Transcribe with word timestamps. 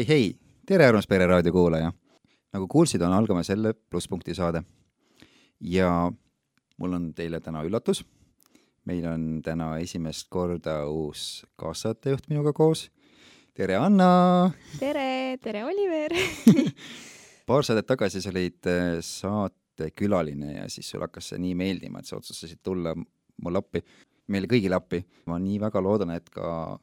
hei, 0.00 0.08
hei, 0.08 0.38
tere, 0.66 0.86
armas 0.86 1.06
Pere 1.06 1.26
raadio 1.26 1.52
kuulaja. 1.52 1.92
nagu 2.52 2.66
kuulsid, 2.68 3.02
on 3.02 3.12
algamas 3.12 3.48
jälle 3.48 3.74
plusspunkti 3.74 4.34
saade. 4.34 4.62
ja 5.60 6.12
mul 6.76 6.92
on 6.92 7.14
teile 7.14 7.40
täna 7.40 7.62
üllatus. 7.62 8.04
Meil 8.88 9.06
on 9.06 9.26
täna 9.44 9.74
esimest 9.82 10.28
korda 10.32 10.84
uus 10.88 11.44
kaassaatejuht 11.60 12.28
minuga 12.30 12.52
koos. 12.56 12.88
tere, 13.54 13.76
Anna. 13.76 14.50
tere, 14.78 15.36
tere, 15.42 15.64
Oliver. 15.64 16.14
paar 17.48 17.66
saadet 17.66 17.86
tagasi 17.86 18.22
sa 18.22 18.30
olid 18.30 18.68
äh, 18.70 18.98
saatekülaline 19.04 20.54
ja 20.58 20.68
siis 20.70 20.90
sul 20.90 21.02
hakkas 21.04 21.32
see 21.32 21.40
nii 21.42 21.56
meeldima, 21.58 22.00
et 22.00 22.08
sa 22.08 22.20
otsustasid 22.20 22.62
tulla 22.62 22.94
mulle 22.96 23.60
appi, 23.60 23.82
meile 24.30 24.48
kõigile 24.50 24.78
appi. 24.78 25.02
ma 25.26 25.38
nii 25.38 25.58
väga 25.60 25.82
loodan, 25.82 26.14
et 26.14 26.30
ka 26.30 26.78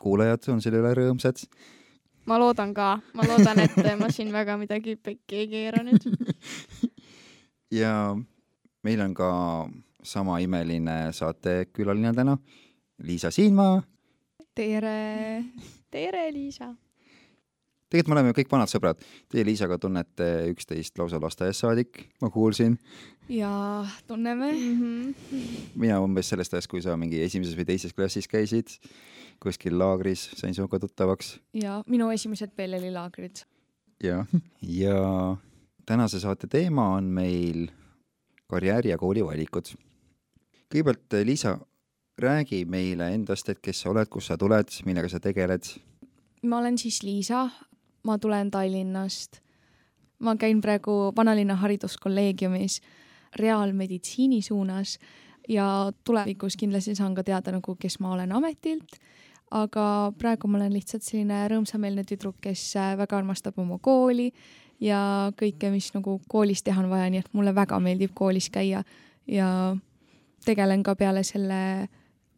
kuulajad 0.00 0.52
on 0.52 0.62
selle 0.62 0.82
üle 0.82 0.94
rõõmsad 0.96 1.46
ma 2.26 2.38
loodan 2.42 2.74
ka, 2.74 2.96
ma 3.14 3.26
loodan, 3.26 3.62
et 3.62 3.76
ma 4.00 4.10
siin 4.10 4.32
väga 4.34 4.56
midagi 4.58 4.96
pekki 4.98 5.42
ei 5.44 5.48
keera 5.50 5.82
nüüd. 5.86 6.06
ja 7.80 7.92
meil 8.86 9.02
on 9.04 9.14
ka 9.14 9.30
sama 10.06 10.38
imeline 10.42 11.12
saatekülaline 11.12 12.12
täna, 12.14 12.38
Liisa 13.02 13.30
Siinmaa. 13.30 13.82
tere, 14.54 15.44
tere, 15.90 16.32
Liisa. 16.32 16.70
tegelikult 17.90 18.12
me 18.12 18.16
oleme 18.16 18.34
kõik 18.36 18.50
vanad 18.50 18.70
sõbrad, 18.70 19.02
teie 19.30 19.44
Liisaga 19.46 19.78
tunnete 19.82 20.28
üksteist 20.52 20.98
lausa 20.98 21.20
lasteaiast 21.22 21.64
saadik, 21.64 22.04
ma 22.22 22.30
kuulsin. 22.30 22.78
ja 23.28 23.84
tunneme 24.06 24.52
mm. 24.52 24.80
-hmm. 24.80 25.40
mina 25.74 26.00
umbes 26.00 26.28
sellest 26.28 26.54
ajast, 26.54 26.70
kui 26.70 26.82
sa 26.82 26.96
mingi 26.96 27.22
esimeses 27.22 27.56
või 27.58 27.66
teises 27.66 27.94
klassis 27.94 28.28
käisid, 28.28 28.78
kuskil 29.42 29.78
laagris 29.78 30.30
sain 30.34 30.54
sinuga 30.54 30.78
tuttavaks 30.78 31.40
ja 31.54 31.82
minu 31.86 32.10
esimesed 32.10 32.54
PLL-i 32.56 32.92
laagrid. 32.92 33.42
ja, 34.02 34.24
ja 34.62 35.36
tänase 35.86 36.20
saate 36.20 36.46
teema 36.46 36.94
on 36.94 37.04
meil 37.04 37.66
karjääri 38.46 38.90
ja 38.90 38.98
kooli 38.98 39.24
valikud. 39.24 39.74
kõigepealt, 40.72 41.18
Liisa, 41.24 41.58
räägi 42.18 42.64
meile 42.64 43.12
endast, 43.14 43.48
et 43.48 43.60
kes 43.62 43.80
sa 43.84 43.90
oled, 43.90 44.08
kust 44.08 44.32
sa 44.32 44.38
tuled, 44.40 44.72
millega 44.84 45.08
sa 45.08 45.20
tegeled 45.20 45.68
ma 46.46 46.58
olen 46.58 46.78
siis 46.78 47.02
Liisa, 47.02 47.48
ma 48.02 48.18
tulen 48.18 48.50
Tallinnast. 48.50 49.40
ma 50.18 50.36
käin 50.36 50.60
praegu 50.60 51.12
Vanalinna 51.16 51.54
Hariduskolleegiumis 51.54 52.80
reaalmeditsiini 53.36 54.42
suunas 54.42 54.98
ja 55.48 55.92
tulevikus 56.04 56.56
kindlasti 56.56 56.94
saan 56.94 57.14
ka 57.14 57.22
teada 57.22 57.52
nagu, 57.52 57.76
kes 57.76 58.00
ma 58.00 58.12
olen 58.12 58.32
ametilt. 58.32 58.96
aga 59.50 60.12
praegu 60.18 60.48
ma 60.48 60.58
olen 60.58 60.72
lihtsalt 60.72 61.02
selline 61.02 61.48
rõõmsameelne 61.48 62.02
tüdruk, 62.04 62.34
kes 62.40 62.76
äh, 62.76 62.96
väga 62.98 63.16
armastab 63.16 63.58
oma 63.58 63.78
kooli 63.78 64.32
ja 64.80 65.32
kõike, 65.38 65.70
mis 65.70 65.92
nagu 65.94 66.20
koolis 66.28 66.62
teha 66.62 66.82
on 66.82 66.90
vaja, 66.90 67.10
nii 67.10 67.22
et 67.22 67.28
mulle 67.32 67.54
väga 67.54 67.78
meeldib 67.80 68.10
koolis 68.14 68.50
käia 68.50 68.82
ja 69.26 69.76
tegelen 70.46 70.82
ka 70.86 70.94
peale 70.96 71.22
selle 71.26 71.88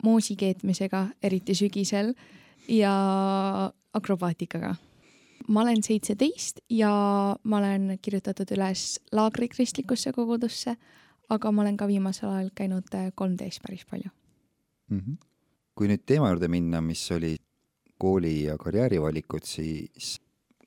moosi 0.05 0.37
keetmisega, 0.39 1.07
eriti 1.23 1.55
sügisel 1.55 2.15
ja 2.69 2.93
akrobaatikaga. 3.93 4.75
ma 5.49 5.63
olen 5.63 5.83
seitseteist 5.83 6.61
ja 6.71 6.91
ma 7.43 7.59
olen 7.59 7.99
kirjutatud 8.03 8.51
üles 8.53 9.01
Laagri 9.13 9.49
kristlikusse 9.49 10.13
kogudusse, 10.13 10.75
aga 11.29 11.53
ma 11.53 11.63
olen 11.63 11.77
ka 11.77 11.87
viimasel 11.89 12.29
ajal 12.31 12.51
käinud 12.55 12.95
äh, 12.95 13.09
3D-s 13.21 13.61
päris 13.65 13.85
palju. 13.91 14.11
mm. 14.91 14.99
-hmm. 14.99 15.17
kui 15.75 15.89
nüüd 15.89 16.05
teema 16.07 16.29
juurde 16.29 16.49
minna, 16.49 16.81
mis 16.81 17.11
oli 17.13 17.37
kooli 17.99 18.45
ja 18.45 18.57
karjäärivalikud, 18.59 19.45
siis 19.45 20.19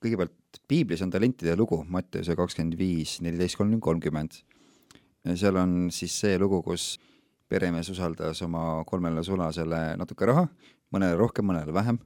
kõigepealt 0.01 0.59
piiblis 0.67 1.01
on 1.01 1.11
talentide 1.11 1.55
lugu, 1.55 1.83
Matteuse 1.87 2.35
kakskümmend 2.35 2.77
viis, 2.77 3.21
neliteist, 3.21 3.57
kolmkümmend, 3.57 3.81
kolmkümmend. 3.81 4.31
seal 5.35 5.55
on 5.55 5.91
siis 5.91 6.19
see 6.19 6.39
lugu, 6.39 6.61
kus 6.63 6.97
peremees 7.51 7.89
usaldas 7.91 8.41
oma 8.45 8.83
kolmele 8.87 9.23
sulasele 9.27 9.81
natuke 9.99 10.27
raha, 10.29 10.47
mõnele 10.93 11.17
rohkem, 11.19 11.47
mõnele 11.49 11.75
vähem 11.75 11.99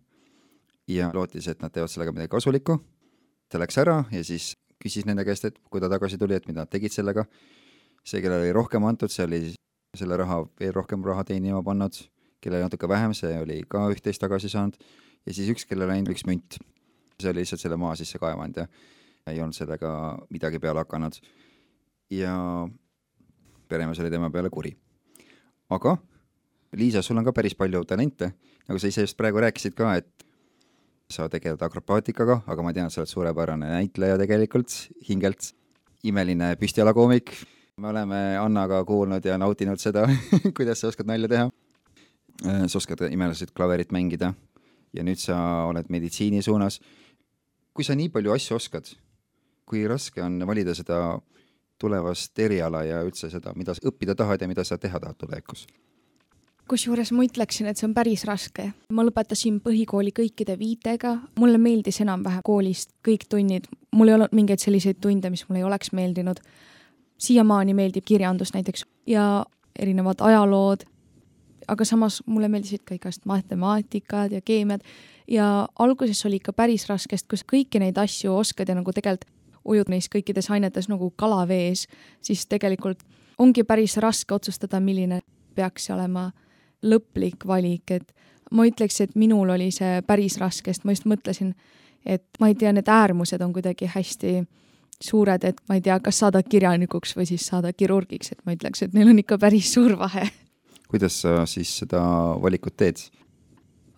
ja 0.90 1.12
lootis, 1.14 1.48
et 1.52 1.62
nad 1.62 1.74
teevad 1.74 1.92
sellega 1.92 2.14
midagi 2.16 2.34
kasulikku. 2.34 2.80
ta 3.50 3.62
läks 3.62 3.78
ära 3.78 4.04
ja 4.12 4.24
siis 4.26 4.56
küsis 4.82 5.06
nende 5.06 5.26
käest, 5.26 5.46
et 5.46 5.60
kui 5.70 5.82
ta 5.82 5.90
tagasi 5.90 6.18
tuli, 6.18 6.36
et 6.36 6.48
mida 6.50 6.64
nad 6.64 6.72
tegid 6.72 6.94
sellega. 6.94 7.26
see, 8.06 8.22
kellele 8.22 8.46
oli 8.46 8.54
rohkem 8.54 8.84
antud, 8.86 9.10
see 9.10 9.26
oli 9.26 9.40
selle 9.98 10.18
raha 10.18 10.44
veel 10.60 10.74
rohkem 10.74 11.04
raha 11.06 11.24
teenima 11.24 11.64
pannud, 11.64 11.98
kellele 12.42 12.68
natuke 12.68 12.90
vähem, 12.90 13.14
see 13.14 13.40
oli 13.40 13.64
ka 13.70 13.88
üht-teist 13.90 14.22
tagasi 14.22 14.50
saanud 14.50 14.78
ja 15.26 15.34
siis 15.34 15.50
üks, 15.50 15.66
kellele 15.66 15.94
ainult 15.94 16.14
üks 16.14 16.26
münt. 16.30 16.60
see 17.20 17.30
oli 17.32 17.42
lihtsalt 17.42 17.62
selle 17.62 17.78
maa 17.78 17.96
sisse 17.96 18.20
kaevanud 18.20 18.58
ja 18.58 18.68
ei 19.32 19.40
olnud 19.42 19.56
sellega 19.58 19.90
midagi 20.30 20.60
peale 20.60 20.84
hakanud. 20.84 21.18
ja 22.10 22.34
peremees 23.70 24.00
oli 24.00 24.12
tema 24.12 24.30
peale 24.30 24.50
kuri. 24.50 24.76
Aga 25.70 25.98
Liisa, 26.76 27.02
sul 27.02 27.18
on 27.18 27.24
ka 27.24 27.32
päris 27.32 27.56
palju 27.56 27.86
talente, 27.88 28.34
nagu 28.68 28.80
sa 28.82 28.90
ise 28.92 29.06
just 29.06 29.16
praegu 29.16 29.40
rääkisid 29.40 29.76
ka, 29.78 29.94
et 29.96 30.26
sa 31.12 31.28
tegeled 31.32 31.62
akrobaatikaga, 31.62 32.42
aga 32.50 32.66
ma 32.66 32.74
tean, 32.76 32.90
sa 32.92 33.02
oled 33.02 33.12
suurepärane 33.12 33.70
näitleja 33.70 34.18
tegelikult 34.20 34.74
hingelt, 35.08 35.54
imeline 36.04 36.56
püstjalakoomik. 36.60 37.32
me 37.78 37.88
oleme 37.88 38.38
Annaga 38.40 38.84
kuulnud 38.86 39.26
ja 39.26 39.38
nautinud 39.38 39.80
seda, 39.80 40.08
kuidas 40.58 40.82
sa 40.82 40.88
oskad 40.88 41.08
nalja 41.08 41.28
teha. 41.28 41.50
sa 42.68 42.78
oskad 42.78 43.06
imeliselt 43.12 43.54
klaverit 43.56 43.92
mängida 43.96 44.34
ja 44.94 45.04
nüüd 45.04 45.20
sa 45.20 45.38
oled 45.70 45.88
meditsiini 45.90 46.42
suunas. 46.42 46.80
kui 47.74 47.84
sa 47.84 47.96
nii 47.96 48.10
palju 48.10 48.32
asju 48.32 48.56
oskad, 48.56 48.90
kui 49.66 49.88
raske 49.88 50.22
on 50.24 50.40
valida 50.48 50.76
seda 50.76 51.20
tulevast 51.80 52.40
eriala 52.40 52.84
ja 52.84 53.02
üldse 53.04 53.30
seda, 53.30 53.54
mida 53.56 53.76
sa 53.76 53.84
õppida 53.88 54.16
tahad 54.16 54.42
ja 54.42 54.48
mida 54.48 54.64
sa 54.64 54.78
teha 54.78 55.00
tahad 55.00 55.18
tulevikus? 55.20 55.68
kusjuures 56.66 57.12
ma 57.14 57.22
ütleksin, 57.22 57.68
et 57.70 57.78
see 57.78 57.86
on 57.86 57.94
päris 57.94 58.24
raske. 58.26 58.72
ma 58.90 59.04
lõpetasin 59.06 59.60
põhikooli 59.62 60.14
kõikide 60.16 60.58
viitega, 60.60 61.16
mulle 61.40 61.60
meeldis 61.62 62.02
enam-vähem 62.02 62.42
koolist 62.46 62.90
kõik 63.06 63.28
tunnid, 63.30 63.68
mul 63.94 64.10
ei 64.10 64.16
olnud 64.18 64.34
mingeid 64.34 64.64
selliseid 64.64 64.98
tunde, 65.02 65.30
mis 65.30 65.46
mulle 65.48 65.62
ei 65.62 65.68
oleks 65.68 65.94
meeldinud. 65.94 66.42
siiamaani 67.18 67.74
meeldib 67.74 68.04
kirjandus 68.06 68.54
näiteks 68.54 68.86
ja 69.08 69.46
erinevad 69.80 70.20
ajalood, 70.20 70.84
aga 71.68 71.86
samas 71.86 72.24
mulle 72.26 72.48
meeldisid 72.48 72.84
ka 72.86 72.96
igast 72.96 73.26
matemaatikad 73.26 74.32
ja 74.32 74.42
keemiad 74.42 74.82
ja 75.28 75.68
alguses 75.80 76.26
oli 76.26 76.36
ikka 76.42 76.54
päris 76.54 76.90
raske, 76.90 77.18
sest 77.18 77.30
kui 77.30 77.38
sa 77.38 77.46
kõiki 77.46 77.80
neid 77.80 77.98
asju 77.98 78.34
oskad 78.36 78.70
ja 78.70 78.76
nagu 78.76 78.92
tegelikult 78.94 79.30
ujud 79.66 79.90
neis 79.90 80.10
kõikides 80.12 80.50
ainetes 80.54 80.90
nagu 80.92 81.10
kala 81.18 81.46
vees, 81.50 81.88
siis 82.22 82.46
tegelikult 82.48 83.02
ongi 83.42 83.64
päris 83.64 83.98
raske 83.98 84.36
otsustada, 84.36 84.80
milline 84.80 85.22
peaks 85.56 85.90
olema 85.94 86.30
lõplik 86.86 87.48
valik, 87.48 87.92
et 87.92 88.14
ma 88.52 88.68
ütleks, 88.68 89.02
et 89.02 89.16
minul 89.16 89.50
oli 89.56 89.72
see 89.74 90.02
päris 90.08 90.38
raske, 90.42 90.74
sest 90.74 90.86
ma 90.86 90.94
just 90.96 91.08
mõtlesin, 91.10 91.54
et 92.06 92.26
ma 92.40 92.52
ei 92.52 92.56
tea, 92.60 92.74
need 92.76 92.90
äärmused 92.92 93.42
on 93.42 93.54
kuidagi 93.56 93.90
hästi 93.90 94.38
suured, 95.02 95.44
et 95.44 95.60
ma 95.70 95.80
ei 95.80 95.84
tea, 95.84 95.98
kas 96.04 96.22
saada 96.22 96.42
kirjanikuks 96.44 97.16
või 97.18 97.28
siis 97.30 97.48
saada 97.50 97.74
kirurgiks, 97.74 98.32
et 98.32 98.42
ma 98.46 98.56
ütleks, 98.56 98.86
et 98.86 98.96
neil 98.96 99.12
on 99.12 99.20
ikka 99.20 99.40
päris 99.42 99.74
suur 99.74 99.98
vahe. 100.00 100.28
kuidas 100.88 101.22
sa 101.22 101.46
siis 101.50 101.72
seda 101.82 102.02
valikut 102.42 102.78
teed? 102.78 103.02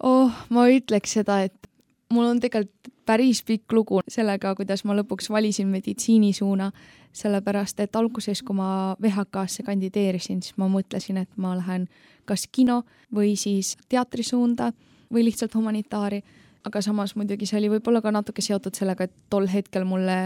oh, 0.04 0.32
ma 0.50 0.68
ütleks 0.72 1.18
seda, 1.20 1.42
et 1.44 1.70
mul 2.14 2.32
on 2.32 2.40
tegelikult 2.40 2.94
päris 3.08 3.42
pikk 3.48 3.74
lugu 3.74 4.02
sellega, 4.12 4.54
kuidas 4.56 4.84
ma 4.86 4.96
lõpuks 4.98 5.30
valisin 5.32 5.70
meditsiinisuuna, 5.72 6.72
sellepärast 7.16 7.80
et 7.80 7.96
alguses, 7.96 8.44
kui 8.44 8.58
ma 8.58 8.96
VHK-sse 9.02 9.64
kandideerisin, 9.66 10.42
siis 10.44 10.58
ma 10.60 10.68
mõtlesin, 10.72 11.22
et 11.24 11.40
ma 11.40 11.56
lähen 11.58 11.88
kas 12.28 12.46
kino 12.52 12.82
või 13.16 13.36
siis 13.40 13.76
teatrisuunda 13.90 14.74
või 15.14 15.24
lihtsalt 15.30 15.56
humanitaari, 15.56 16.22
aga 16.68 16.82
samas 16.84 17.16
muidugi 17.16 17.48
see 17.48 17.62
oli 17.62 17.72
võib-olla 17.78 18.04
ka 18.04 18.12
natuke 18.12 18.44
seotud 18.44 18.76
sellega, 18.76 19.08
et 19.08 19.16
tol 19.32 19.48
hetkel 19.48 19.88
mulle 19.88 20.18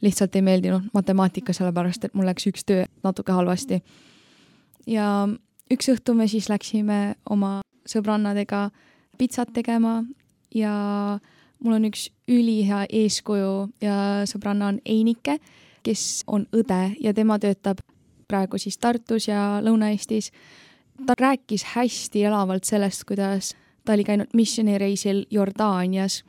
lihtsalt 0.00 0.36
ei 0.38 0.44
meeldinud 0.46 0.92
matemaatika, 0.94 1.52
sellepärast 1.52 2.06
et 2.06 2.14
mul 2.14 2.30
läks 2.30 2.46
üks 2.48 2.64
töö 2.64 2.86
natuke 3.04 3.34
halvasti. 3.34 3.82
ja 4.86 5.28
üks 5.70 5.90
õhtu 5.92 6.14
me 6.14 6.28
siis 6.28 6.48
läksime 6.48 7.16
oma 7.30 7.60
sõbrannadega 7.86 8.70
pitsat 9.18 9.52
tegema 9.52 10.00
ja 10.54 11.18
mul 11.64 11.76
on 11.76 11.88
üks 11.90 12.08
ülihea 12.28 12.84
eeskuju 12.88 13.54
ja 13.84 13.96
sõbranna 14.28 14.70
on 14.72 14.80
Einike, 14.84 15.38
kes 15.84 16.24
on 16.26 16.46
õde 16.56 16.80
ja 17.00 17.14
tema 17.16 17.38
töötab 17.38 17.82
praegu 18.28 18.58
siis 18.58 18.78
Tartus 18.78 19.28
ja 19.28 19.60
Lõuna-Eestis. 19.64 20.30
ta 21.06 21.14
rääkis 21.18 21.64
hästi 21.74 22.24
elavalt 22.24 22.64
sellest, 22.64 23.04
kuidas 23.04 23.54
ta 23.84 23.92
oli 23.92 24.04
käinud 24.04 24.34
missioonireisil 24.34 25.24
Jordaanias 25.30 26.22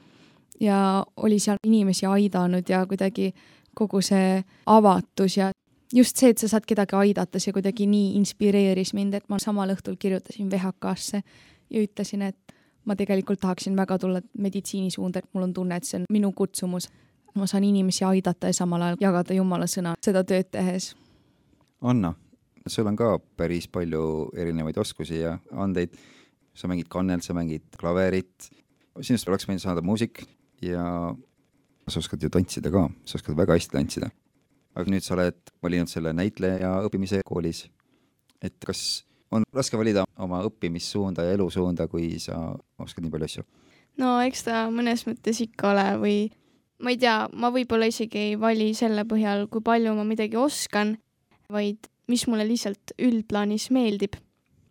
ja 0.59 1.05
oli 1.17 1.39
seal 1.39 1.57
inimesi 1.67 2.05
aidanud 2.05 2.69
ja 2.69 2.85
kuidagi 2.87 3.33
kogu 3.73 4.01
see 4.01 4.43
avatus 4.65 5.37
ja 5.37 5.51
just 5.93 6.17
see, 6.17 6.29
et 6.29 6.37
sa 6.37 6.47
saad 6.47 6.65
kedagi 6.67 6.95
aidata, 6.95 7.39
see 7.39 7.53
kuidagi 7.53 7.87
nii 7.87 8.15
inspireeris 8.19 8.93
mind, 8.93 9.13
et 9.13 9.29
ma 9.29 9.39
samal 9.39 9.73
õhtul 9.73 9.97
kirjutasin 9.99 10.51
VHK-sse 10.51 11.21
ja 11.69 11.83
ütlesin, 11.83 12.21
et 12.21 12.50
ma 12.85 12.95
tegelikult 12.95 13.39
tahaksin 13.39 13.75
väga 13.77 13.97
tulla 13.99 14.21
meditsiini 14.37 14.91
suunda, 14.91 15.19
et 15.19 15.29
mul 15.33 15.43
on 15.43 15.53
tunne, 15.53 15.77
et 15.77 15.87
see 15.87 15.99
on 15.99 16.05
minu 16.09 16.31
kutsumus. 16.31 16.89
ma 17.35 17.45
saan 17.47 17.63
inimesi 17.63 18.03
aidata 18.03 18.49
ja 18.49 18.53
samal 18.53 18.81
ajal 18.81 18.97
jagada 18.99 19.33
Jumala 19.33 19.63
sõna 19.63 19.93
seda 20.03 20.23
tööd 20.27 20.49
tehes. 20.51 20.89
Anna, 21.81 22.11
sul 22.67 22.87
on 22.87 22.97
ka 22.99 23.13
päris 23.37 23.69
palju 23.71 24.31
erinevaid 24.35 24.77
oskusi 24.77 25.21
ja 25.21 25.37
andeid. 25.51 25.95
sa 26.53 26.67
mängid 26.67 26.89
kannelt, 26.91 27.23
sa 27.23 27.33
mängid 27.33 27.63
klaverit, 27.79 28.51
sinust 28.99 29.27
oleks 29.29 29.47
võinud 29.47 29.63
saada 29.63 29.81
muusik 29.81 30.25
ja 30.61 31.15
sa 31.87 31.99
oskad 31.99 32.23
ju 32.23 32.29
tantsida 32.29 32.71
ka, 32.71 32.89
sa 33.05 33.15
oskad 33.15 33.37
väga 33.37 33.55
hästi 33.55 33.77
tantsida. 33.77 34.09
aga 34.75 34.91
nüüd 34.91 35.03
sa 35.03 35.15
oled 35.15 35.39
valinud 35.63 35.89
selle 35.91 36.13
näitleja 36.13 36.81
õppimise 36.85 37.21
koolis. 37.25 37.69
et 38.41 38.55
kas 38.65 39.05
on 39.31 39.45
raske 39.53 39.77
valida 39.77 40.05
oma 40.19 40.41
õppimissuunda 40.47 41.25
ja 41.25 41.35
elusuunda, 41.37 41.87
kui 41.87 42.19
sa 42.19 42.37
oskad 42.79 43.05
nii 43.05 43.13
palju 43.13 43.29
asju? 43.29 43.47
no 44.01 44.19
eks 44.25 44.45
ta 44.47 44.65
mõnes 44.73 45.05
mõttes 45.07 45.41
ikka 45.43 45.71
ole 45.71 45.87
või 46.01 46.17
ma 46.81 46.93
ei 46.93 46.99
tea, 47.01 47.27
ma 47.33 47.51
võib-olla 47.53 47.87
isegi 47.91 48.31
ei 48.31 48.35
vali 48.39 48.71
selle 48.77 49.05
põhjal, 49.07 49.47
kui 49.51 49.63
palju 49.63 49.93
ma 49.97 50.05
midagi 50.07 50.39
oskan, 50.39 50.95
vaid 51.51 51.89
mis 52.11 52.25
mulle 52.27 52.47
lihtsalt 52.47 52.95
üldplaanis 52.99 53.69
meeldib. 53.71 54.17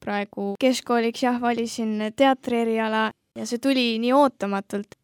praegu 0.00 0.54
keskkooliks 0.60 1.22
jah, 1.22 1.40
valisin 1.40 2.12
teatrieriala 2.16 3.10
ja 3.36 3.46
see 3.46 3.58
tuli 3.58 3.98
nii 3.98 4.12
ootamatult. 4.12 4.96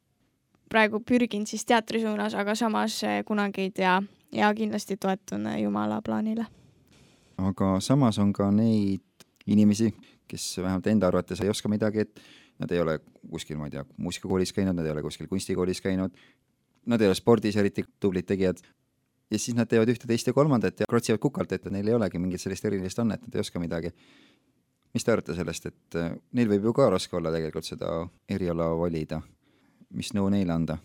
praegu 0.68 1.00
pürgin 1.00 1.46
siis 1.46 1.64
teatri 1.64 2.00
suunas, 2.00 2.34
aga 2.34 2.54
samas 2.54 3.02
eh, 3.04 3.24
kunagi 3.24 3.60
ei 3.60 3.70
tea 3.70 4.02
ja 4.32 4.54
kindlasti 4.54 4.96
toetun 4.96 5.48
Jumala 5.62 6.02
plaanile. 6.02 6.46
aga 7.38 7.80
samas 7.80 8.18
on 8.18 8.32
ka 8.32 8.50
neid 8.50 9.00
inimesi, 9.46 9.92
kes 10.28 10.58
vähemalt 10.58 10.86
enda 10.90 11.08
arvates 11.08 11.40
ei 11.40 11.50
oska 11.50 11.68
midagi, 11.68 12.06
et 12.06 12.20
nad 12.58 12.72
ei 12.72 12.80
ole 12.80 12.98
kuskil, 13.30 13.58
ma 13.60 13.68
ei 13.68 13.76
tea, 13.76 13.84
muusikakoolis 14.00 14.52
käinud, 14.56 14.76
nad 14.78 14.86
ei 14.86 14.94
ole 14.94 15.04
kuskil 15.04 15.28
kunstikoolis 15.30 15.82
käinud, 15.84 16.14
nad 16.86 17.00
ei 17.00 17.10
ole 17.10 17.18
spordis 17.18 17.56
eriti 17.60 17.84
tublid 18.00 18.26
tegijad, 18.26 18.62
ja 19.30 19.38
siis 19.38 19.56
nad 19.58 19.68
teevad 19.70 19.90
ühte, 19.92 20.08
teist 20.08 20.26
ja 20.26 20.34
kolmandat 20.34 20.80
ja 20.80 20.88
krotsivad 20.90 21.20
kukalt, 21.22 21.52
et 21.52 21.68
neil 21.70 21.88
ei 21.88 21.98
olegi 21.98 22.20
mingit 22.22 22.42
sellist 22.42 22.64
erilist 22.64 22.98
annet, 23.02 23.22
nad 23.22 23.34
ei 23.34 23.44
oska 23.44 23.62
midagi. 23.62 23.92
mis 24.94 25.04
te 25.04 25.12
arvate 25.12 25.34
sellest, 25.36 25.66
et 25.66 25.96
äh, 26.00 26.12
neil 26.32 26.48
võib 26.48 26.70
ju 26.70 26.72
ka 26.72 26.86
raske 26.88 27.16
olla 27.18 27.28
tegelikult 27.34 27.66
seda 27.68 28.06
eriala 28.32 28.70
valida, 28.78 29.20
mis 29.90 30.14
nõu 30.16 30.30
neile 30.32 30.52
anda? 30.52 30.78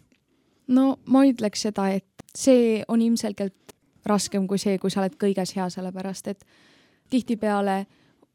no 0.68 0.98
ma 1.06 1.24
ütleks 1.28 1.64
seda, 1.68 1.90
et 1.90 2.26
see 2.36 2.84
on 2.88 3.02
ilmselgelt 3.02 3.76
raskem 4.06 4.48
kui 4.48 4.60
see, 4.60 4.78
kui 4.82 4.92
sa 4.92 5.02
oled 5.04 5.16
kõiges 5.20 5.56
hea, 5.56 5.70
sellepärast 5.70 6.28
et 6.28 6.46
tihtipeale 7.10 7.86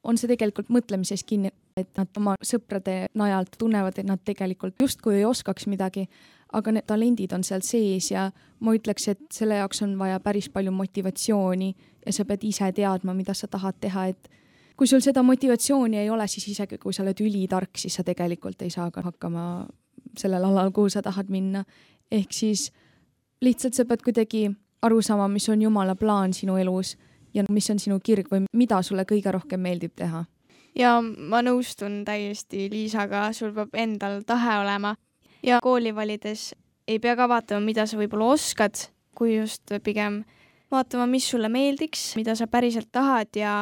on 0.06 0.19
see 0.19 0.31
tegelikult 0.31 0.70
mõtlemises 0.73 1.25
kinni, 1.26 1.50
et 1.76 1.91
nad 1.99 2.19
oma 2.19 2.37
sõprade 2.44 3.06
najalt 3.19 3.58
tunnevad, 3.58 3.99
et 3.99 4.08
nad 4.08 4.23
tegelikult 4.25 4.79
justkui 4.81 5.19
ei 5.19 5.26
oskaks 5.29 5.67
midagi, 5.70 6.06
aga 6.55 6.73
need 6.73 6.87
talendid 6.87 7.35
on 7.35 7.44
seal 7.44 7.64
sees 7.67 8.11
ja 8.12 8.29
ma 8.62 8.75
ütleks, 8.76 9.08
et 9.12 9.23
selle 9.35 9.58
jaoks 9.58 9.82
on 9.85 9.97
vaja 9.99 10.20
päris 10.23 10.49
palju 10.53 10.73
motivatsiooni 10.73 11.73
ja 12.06 12.14
sa 12.14 12.25
pead 12.25 12.47
ise 12.47 12.70
teadma, 12.73 13.17
mida 13.19 13.35
sa 13.35 13.50
tahad 13.50 13.81
teha, 13.82 14.06
et 14.14 14.31
kui 14.79 14.87
sul 14.87 15.03
seda 15.05 15.25
motivatsiooni 15.26 15.99
ei 15.99 16.11
ole, 16.11 16.29
siis 16.31 16.47
isegi 16.55 16.79
kui 16.79 16.94
sa 16.94 17.02
oled 17.02 17.20
ülitark, 17.25 17.75
siis 17.81 17.99
sa 17.99 18.05
tegelikult 18.06 18.62
ei 18.62 18.70
saa 18.70 18.91
ka 18.94 19.02
hakkama 19.09 19.67
sellel 20.17 20.44
alal, 20.49 20.70
kuhu 20.73 20.93
sa 20.93 21.02
tahad 21.02 21.32
minna. 21.32 21.64
ehk 22.11 22.32
siis 22.32 22.70
lihtsalt 23.43 23.75
sa 23.75 23.85
pead 23.85 24.02
kuidagi 24.02 24.50
aru 24.82 25.02
saama, 25.02 25.29
mis 25.29 25.49
on 25.49 25.62
Jumala 25.62 25.97
plaan 25.99 26.32
sinu 26.32 26.56
elus 26.56 26.97
ja 27.37 27.44
mis 27.53 27.71
on 27.71 27.81
sinu 27.83 28.00
kirg 28.03 28.31
või 28.33 28.47
mida 28.56 28.81
sulle 28.83 29.05
kõige 29.09 29.33
rohkem 29.35 29.61
meeldib 29.61 29.94
teha? 29.97 30.25
ja 30.77 30.99
ma 31.00 31.43
nõustun 31.44 32.03
täiesti 32.05 32.69
Liisaga, 32.73 33.31
sul 33.33 33.55
peab 33.56 33.75
endal 33.77 34.23
tahe 34.27 34.61
olema 34.62 34.97
ja 35.44 35.61
kooli 35.65 35.94
valides 35.94 36.50
ei 36.88 37.00
pea 37.03 37.17
ka 37.19 37.29
vaatama, 37.29 37.65
mida 37.65 37.87
sa 37.87 37.99
võib-olla 37.99 38.33
oskad, 38.37 38.88
kui 39.17 39.37
just 39.37 39.73
pigem 39.85 40.23
vaatama, 40.71 41.06
mis 41.11 41.27
sulle 41.31 41.50
meeldiks, 41.53 42.12
mida 42.19 42.37
sa 42.38 42.47
päriselt 42.50 42.93
tahad 42.94 43.35
ja 43.37 43.55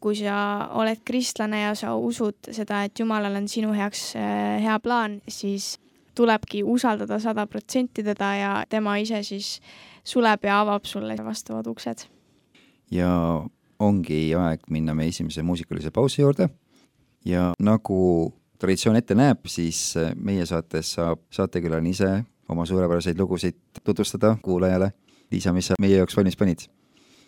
kui 0.00 0.18
sa 0.18 0.68
oled 0.78 1.00
kristlane 1.06 1.62
ja 1.64 1.74
sa 1.78 1.94
usud 1.96 2.50
seda, 2.54 2.84
et 2.86 2.98
Jumalal 2.98 3.40
on 3.40 3.48
sinu 3.50 3.72
heaks 3.74 4.12
äh, 4.18 4.58
hea 4.62 4.76
plaan, 4.84 5.18
siis 5.28 5.76
tulebki 6.18 6.62
usaldada 6.66 7.18
sada 7.22 7.46
protsenti 7.46 8.04
teda 8.06 8.34
ja 8.38 8.52
tema 8.70 8.96
ise 8.98 9.22
siis 9.26 9.58
suleb 10.04 10.44
ja 10.44 10.60
avab 10.62 10.86
sulle 10.86 11.16
vastavad 11.24 11.66
uksed 11.70 12.06
ja 12.90 13.10
ongi 13.78 14.34
aeg 14.34 14.64
minna 14.70 14.94
meie 14.94 15.12
esimese 15.12 15.42
muusikalise 15.42 15.90
pausi 15.94 16.22
juurde 16.22 16.48
ja 17.24 17.52
nagu 17.62 18.00
traditsioon 18.58 18.96
ette 18.98 19.14
näeb, 19.14 19.46
siis 19.46 19.94
meie 20.16 20.46
saates 20.46 20.94
saab 20.96 21.20
saatekülaline 21.34 21.90
ise 21.94 22.10
oma 22.48 22.66
suurepäraseid 22.66 23.18
lugusid 23.18 23.58
tutvustada 23.84 24.36
kuulajale. 24.42 24.90
Liisa, 25.30 25.52
mis 25.52 25.66
sa 25.68 25.74
meie 25.80 25.98
jaoks 25.98 26.16
valmis 26.16 26.36
panid? 26.36 26.66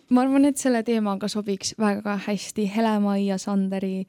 ma 0.09 0.25
arvan, 0.25 0.45
et 0.45 0.57
selle 0.59 0.81
teemaga 0.83 1.27
sobiks 1.31 1.75
väga 1.79 2.17
hästi 2.25 2.65
Hele-Maia 2.75 3.37
Sanderi 3.39 4.07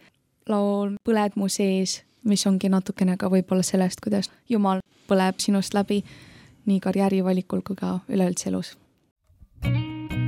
laul 0.48 0.96
Põled 1.04 1.36
mu 1.38 1.46
sees, 1.52 2.00
mis 2.26 2.46
ongi 2.46 2.72
natukene 2.72 3.14
ka 3.16 3.30
võib-olla 3.30 3.62
sellest, 3.62 4.02
kuidas 4.02 4.32
Jumal 4.50 4.82
põleb 5.06 5.38
sinust 5.38 5.76
läbi 5.78 6.00
nii 6.66 6.80
karjäärivalikul 6.82 7.62
kui 7.62 7.78
ka 7.78 8.00
üleüldse 8.08 8.50
elus 8.50 8.74
mu 8.74 10.21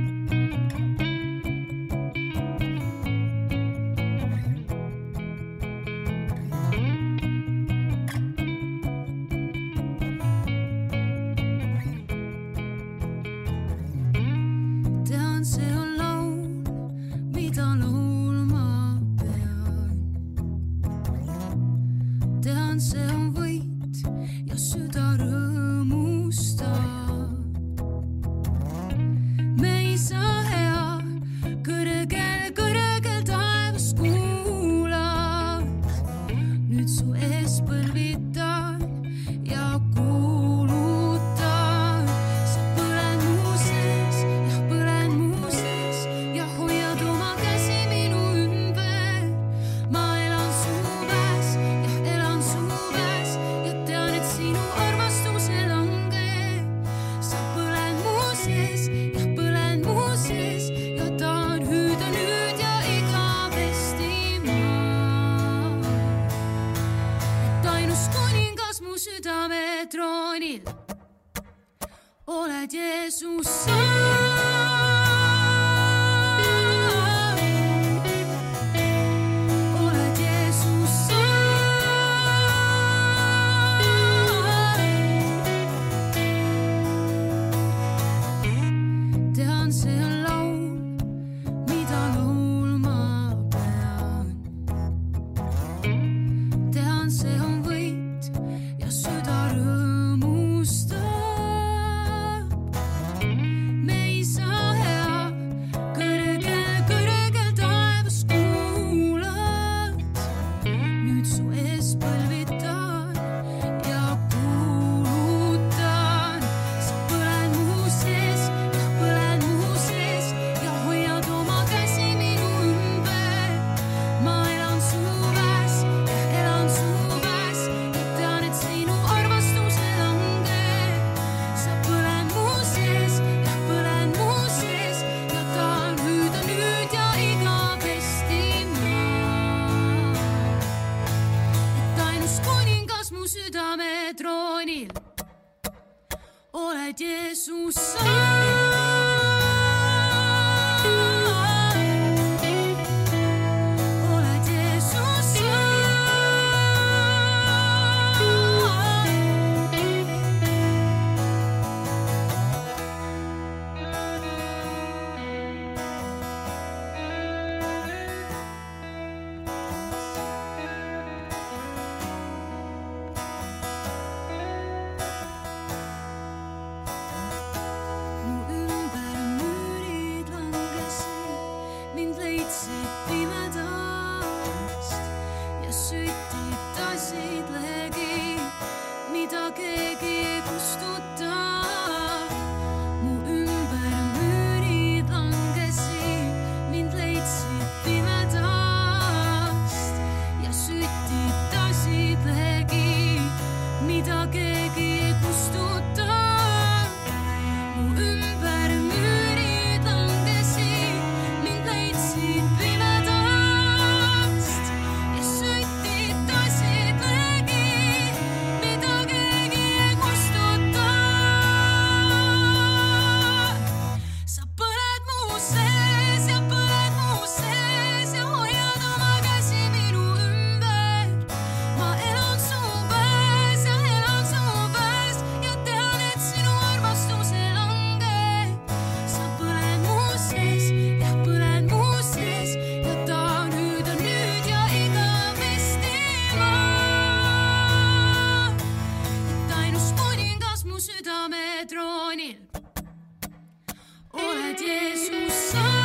Jeesus 255.45 255.84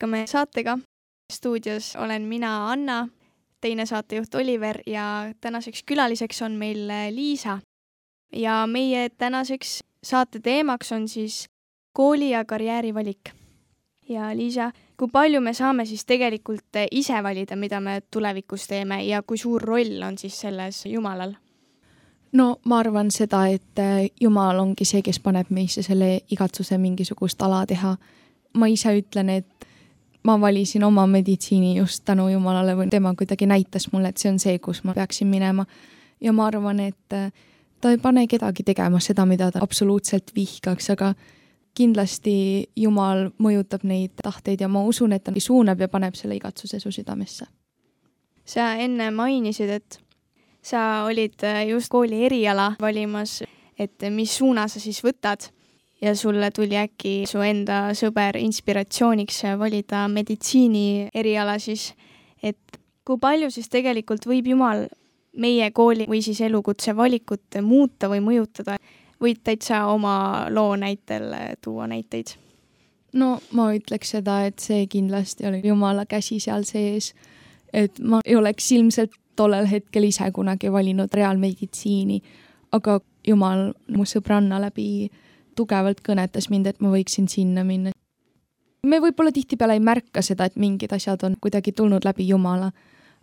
jätkame 0.00 0.26
saatega. 0.26 0.78
stuudios 1.32 1.96
olen 1.96 2.22
mina, 2.22 2.70
Anna, 2.70 3.08
teine 3.60 3.86
saatejuht 3.86 4.34
Oliver 4.34 4.78
ja 4.86 5.34
tänaseks 5.40 5.82
külaliseks 5.86 6.42
on 6.42 6.52
meil 6.52 6.88
Liisa. 7.10 7.58
ja 8.32 8.66
meie 8.66 9.08
tänaseks 9.08 9.80
saate 10.02 10.40
teemaks 10.40 10.92
on 10.92 11.08
siis 11.08 11.48
kooli 11.92 12.30
ja 12.30 12.44
karjääri 12.44 12.94
valik. 12.94 13.30
ja 14.08 14.36
Liisa, 14.36 14.72
kui 14.96 15.08
palju 15.12 15.40
me 15.40 15.52
saame 15.54 15.84
siis 15.84 16.04
tegelikult 16.04 16.80
ise 16.90 17.22
valida, 17.22 17.56
mida 17.56 17.80
me 17.80 18.02
tulevikus 18.10 18.66
teeme 18.66 19.04
ja 19.04 19.22
kui 19.22 19.38
suur 19.38 19.62
roll 19.62 20.02
on 20.02 20.18
siis 20.18 20.40
selles 20.40 20.86
Jumalal? 20.86 21.34
no 22.32 22.56
ma 22.64 22.78
arvan 22.78 23.10
seda, 23.10 23.46
et 23.46 23.78
äh, 23.78 24.08
Jumal 24.20 24.58
ongi 24.58 24.84
see, 24.84 25.02
kes 25.02 25.20
paneb 25.20 25.50
meisse 25.50 25.82
selle 25.82 26.20
igatsuse 26.30 26.78
mingisugust 26.78 27.42
ala 27.42 27.66
teha. 27.66 27.96
ma 28.54 28.66
ise 28.66 28.98
ütlen, 28.98 29.28
et 29.28 29.60
ma 30.22 30.40
valisin 30.40 30.84
oma 30.84 31.06
meditsiini 31.06 31.76
just 31.76 32.04
tänu 32.04 32.28
Jumalale 32.28 32.76
või 32.76 32.88
tema 32.90 33.14
kuidagi 33.16 33.46
näitas 33.46 33.88
mulle, 33.92 34.08
et 34.08 34.20
see 34.20 34.30
on 34.32 34.38
see, 34.38 34.58
kus 34.58 34.84
ma 34.84 34.94
peaksin 34.94 35.28
minema. 35.28 35.66
ja 36.20 36.32
ma 36.32 36.46
arvan, 36.46 36.80
et 36.80 37.12
äh, 37.12 37.32
ta 37.80 37.90
ei 37.90 37.98
pane 37.98 38.26
kedagi 38.26 38.62
tegema 38.62 39.00
seda, 39.00 39.24
mida 39.26 39.50
ta 39.50 39.62
absoluutselt 39.62 40.34
vihkaks, 40.36 40.90
aga 40.90 41.14
kindlasti 41.74 42.66
Jumal 42.76 43.30
mõjutab 43.38 43.84
neid 43.84 44.12
tahteid 44.22 44.60
ja 44.60 44.68
ma 44.68 44.82
usun, 44.84 45.12
et 45.12 45.24
ta 45.24 45.32
suunab 45.38 45.80
ja 45.80 45.88
paneb 45.88 46.14
selle 46.14 46.36
igatsuse 46.36 46.80
su 46.80 46.92
südamesse. 46.92 47.46
sa 48.44 48.74
enne 48.74 49.10
mainisid, 49.10 49.70
et 49.70 50.00
sa 50.62 51.04
olid 51.04 51.42
äh, 51.44 51.68
just 51.68 51.88
kooli 51.88 52.24
eriala 52.24 52.74
valimas, 52.80 53.42
et 53.78 54.02
mis 54.10 54.36
suuna 54.36 54.68
sa 54.68 54.80
siis 54.80 55.00
võtad 55.04 55.48
ja 56.00 56.14
sulle 56.16 56.50
tuli 56.50 56.76
äkki 56.80 57.24
su 57.28 57.42
enda 57.44 57.90
sõber 57.96 58.38
inspiratsiooniks 58.40 59.42
valida 59.58 60.06
meditsiini 60.08 61.08
eriala 61.14 61.58
siis, 61.58 61.92
et 62.42 62.80
kui 63.04 63.18
palju 63.20 63.50
siis 63.50 63.68
tegelikult 63.68 64.26
võib 64.26 64.48
Jumal 64.54 64.86
meie 65.36 65.70
kooli 65.70 66.06
või 66.10 66.22
siis 66.24 66.40
elukutse 66.40 66.96
valikut 66.96 67.60
muuta 67.62 68.08
või 68.10 68.22
mõjutada, 68.24 68.76
võid 69.20 69.42
täitsa 69.44 69.84
oma 69.92 70.46
loo 70.50 70.76
näitel 70.76 71.34
tuua 71.62 71.86
näiteid? 71.90 72.36
no 73.12 73.38
ma 73.52 73.70
ütleks 73.74 74.14
seda, 74.14 74.44
et 74.46 74.62
see 74.62 74.86
kindlasti 74.90 75.46
oli 75.48 75.60
Jumala 75.64 76.06
käsi 76.06 76.40
seal 76.40 76.64
sees. 76.64 77.14
et 77.72 77.98
ma 77.98 78.20
ei 78.24 78.36
oleks 78.36 78.72
ilmselt 78.72 79.14
tollel 79.36 79.66
hetkel 79.66 80.04
ise 80.04 80.30
kunagi 80.34 80.72
valinud 80.72 81.12
reaalmeditsiini, 81.14 82.22
aga 82.72 83.00
Jumal 83.26 83.72
mu 83.88 84.04
sõbranna 84.08 84.60
läbi 84.60 85.10
tugevalt 85.56 86.00
kõnetas 86.06 86.50
mind, 86.50 86.66
et 86.66 86.80
ma 86.80 86.92
võiksin 86.92 87.28
sinna 87.28 87.64
minna. 87.64 87.92
me 88.86 89.00
võib-olla 89.00 89.32
tihtipeale 89.32 89.76
ei 89.76 89.84
märka 89.84 90.22
seda, 90.22 90.44
et 90.44 90.56
mingid 90.56 90.92
asjad 90.92 91.22
on 91.24 91.36
kuidagi 91.40 91.72
tulnud 91.72 92.04
läbi 92.04 92.28
Jumala, 92.28 92.72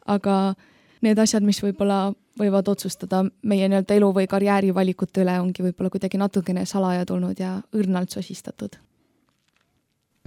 aga 0.05 0.55
need 1.01 1.19
asjad, 1.19 1.43
mis 1.43 1.61
võib-olla 1.63 2.13
võivad 2.37 2.67
otsustada 2.67 3.23
meie 3.43 3.67
nii-öelda 3.69 3.97
elu 3.97 4.11
või 4.13 4.27
karjäärivalikute 4.29 5.23
üle, 5.23 5.39
ongi 5.41 5.65
võib-olla 5.65 5.89
kuidagi 5.89 6.17
natukene 6.17 6.65
salaja 6.65 7.05
tulnud 7.05 7.39
ja 7.39 7.57
õrnalt 7.73 8.13
sosistatud 8.13 8.77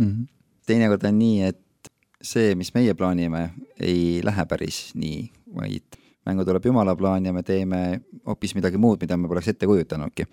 mm. 0.01 0.07
-hmm. 0.07 0.27
teinekord 0.67 1.05
on 1.05 1.19
nii, 1.19 1.43
et 1.43 1.91
see, 2.23 2.55
mis 2.55 2.75
meie 2.75 2.95
plaanime, 2.95 3.51
ei 3.81 4.21
lähe 4.25 4.47
päris 4.47 4.91
nii, 4.95 5.25
vaid 5.57 6.01
mängu 6.27 6.45
tuleb 6.45 6.67
Jumala 6.67 6.97
plaan 6.97 7.27
ja 7.27 7.33
me 7.33 7.43
teeme 7.43 8.01
hoopis 8.27 8.55
midagi 8.55 8.79
muud, 8.79 9.01
mida 9.01 9.17
me 9.17 9.29
poleks 9.29 9.49
ette 9.49 9.67
kujutanudki. 9.67 10.27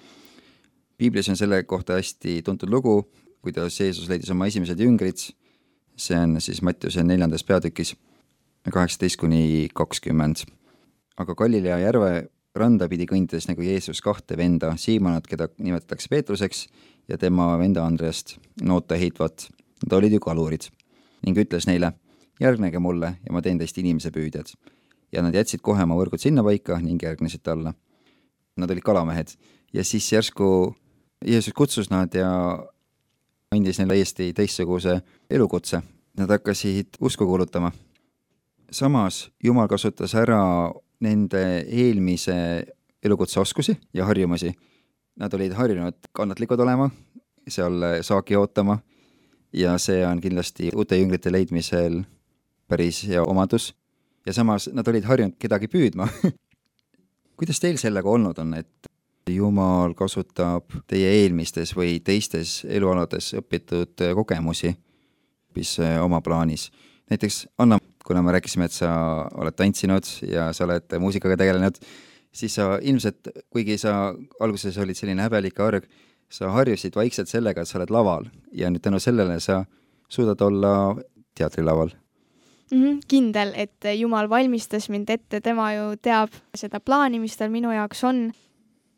Piiblis 0.97 1.29
on 1.29 1.37
selle 1.37 1.61
kohta 1.63 1.97
hästi 1.97 2.41
tuntud 2.45 2.69
lugu, 2.69 3.01
kuidas 3.41 3.79
Jeesus 3.79 4.09
leidis 4.09 4.31
oma 4.33 4.47
esimesed 4.49 4.79
jüngrid, 4.81 5.21
see 5.97 6.17
on 6.17 6.41
siis 6.41 6.61
Mattiuse 6.61 7.03
neljandas 7.03 7.43
peatükis, 7.43 7.95
kaheksateist 8.67 9.19
kuni 9.19 9.69
kakskümmend. 9.73 10.45
aga 11.17 11.35
Galilea 11.35 11.79
järve 11.79 12.29
randa 12.55 12.87
pidi 12.89 13.05
kõndides 13.09 13.47
nagu 13.49 13.61
Jeesus 13.61 14.01
kahte 14.01 14.37
venda, 14.37 14.75
Siimonat, 14.77 15.27
keda 15.27 15.47
nimetatakse 15.57 16.09
Peetruseks, 16.09 16.67
ja 17.07 17.17
tema 17.17 17.57
venda 17.57 17.85
Andreast, 17.85 18.37
noota 18.61 18.95
heitvat. 18.95 19.49
nad 19.85 19.93
olid 19.93 20.11
ju 20.11 20.19
kalurid 20.19 20.63
ning 21.21 21.37
ütles 21.37 21.67
neile, 21.67 21.91
järgnege 22.41 22.79
mulle 22.79 23.17
ja 23.25 23.33
ma 23.33 23.41
teen 23.41 23.57
teist 23.57 23.77
inimesepüüdjad. 23.77 24.53
ja 25.11 25.21
nad 25.21 25.35
jätsid 25.35 25.61
kohe 25.61 25.83
oma 25.83 25.95
võrgud 25.95 26.19
sinnapaika 26.19 26.79
ning 26.79 27.03
järgnesid 27.03 27.41
talle. 27.43 27.73
Nad 28.57 28.71
olid 28.71 28.83
kalamehed 28.83 29.31
ja 29.73 29.83
siis 29.83 30.11
järsku 30.11 30.75
Jeesus 31.25 31.53
kutsus 31.53 31.89
nad 31.89 32.13
ja 32.13 32.29
andis 33.51 33.79
neile 33.79 33.95
täiesti 33.95 34.33
teistsuguse 34.33 34.99
elukutse. 35.29 35.81
Nad 36.17 36.29
hakkasid 36.29 36.97
usku 37.01 37.25
kuulutama. 37.25 37.71
samas 38.71 39.31
Jumal 39.43 39.67
kasutas 39.67 40.15
ära 40.15 40.71
nende 40.99 41.65
eelmise 41.67 42.65
elukutse 43.03 43.39
oskusi 43.39 43.77
ja 43.93 44.05
harjumusi. 44.05 44.53
Nad 45.15 45.33
olid 45.33 45.53
harjunud 45.53 45.95
kannatlikud 46.11 46.59
olema, 46.59 46.89
seal 47.47 48.01
saaki 48.01 48.35
ootama 48.35 48.79
ja 49.53 49.77
see 49.77 50.05
on 50.07 50.21
kindlasti 50.21 50.71
uute 50.75 50.97
jüngrite 50.97 51.31
leidmisel 51.31 52.03
päris 52.67 53.07
hea 53.07 53.23
omadus. 53.23 53.75
ja 54.25 54.33
samas 54.33 54.69
nad 54.73 54.87
olid 54.87 55.03
harjunud 55.03 55.37
kedagi 55.39 55.67
püüdma 55.67 56.07
kuidas 57.37 57.59
teil 57.59 57.77
sellega 57.77 58.09
olnud 58.09 58.37
on, 58.37 58.53
et 58.53 58.89
Jumal 59.29 59.93
kasutab 59.97 60.71
teie 60.87 61.09
eelmistes 61.23 61.75
või 61.75 61.99
teistes 61.99 62.61
elualades 62.69 63.33
õpitud 63.37 64.03
kogemusi 64.15 64.73
hoopis 65.57 65.77
oma 66.03 66.21
plaanis? 66.21 66.71
näiteks 67.09 67.47
Anna, 67.57 67.79
kuna 68.05 68.21
me 68.21 68.31
rääkisime, 68.31 68.65
et 68.65 68.71
sa 68.71 68.89
oled 69.35 69.55
tantsinud 69.55 70.03
ja 70.27 70.51
sa 70.53 70.65
oled 70.65 70.97
muusikaga 70.99 71.37
tegelenud, 71.37 71.77
siis 72.31 72.55
sa 72.55 72.77
ilmselt, 72.81 73.29
kuigi 73.49 73.77
sa 73.77 74.13
alguses 74.39 74.77
olid 74.77 74.95
selline 74.95 75.23
häbelik 75.23 75.59
arg, 75.59 75.87
sa 76.29 76.51
harjusid 76.51 76.95
vaikselt 76.95 77.29
sellega, 77.31 77.61
et 77.61 77.67
sa 77.67 77.79
oled 77.79 77.91
laval 77.91 78.27
ja 78.51 78.69
nüüd 78.69 78.83
tänu 78.83 78.99
sellele 78.99 79.39
sa 79.39 79.63
suudad 80.09 80.41
olla 80.41 80.97
teatrilaval 81.35 81.93
mm. 82.71 82.83
-hmm, 82.83 82.99
kindel, 83.07 83.53
et 83.55 83.87
Jumal 83.95 84.29
valmistas 84.29 84.89
mind 84.89 85.09
ette, 85.09 85.41
tema 85.41 85.73
ju 85.73 85.95
teab 86.01 86.29
seda 86.55 86.79
plaani, 86.79 87.19
mis 87.19 87.37
tal 87.37 87.49
minu 87.49 87.71
jaoks 87.71 88.03
on. 88.03 88.31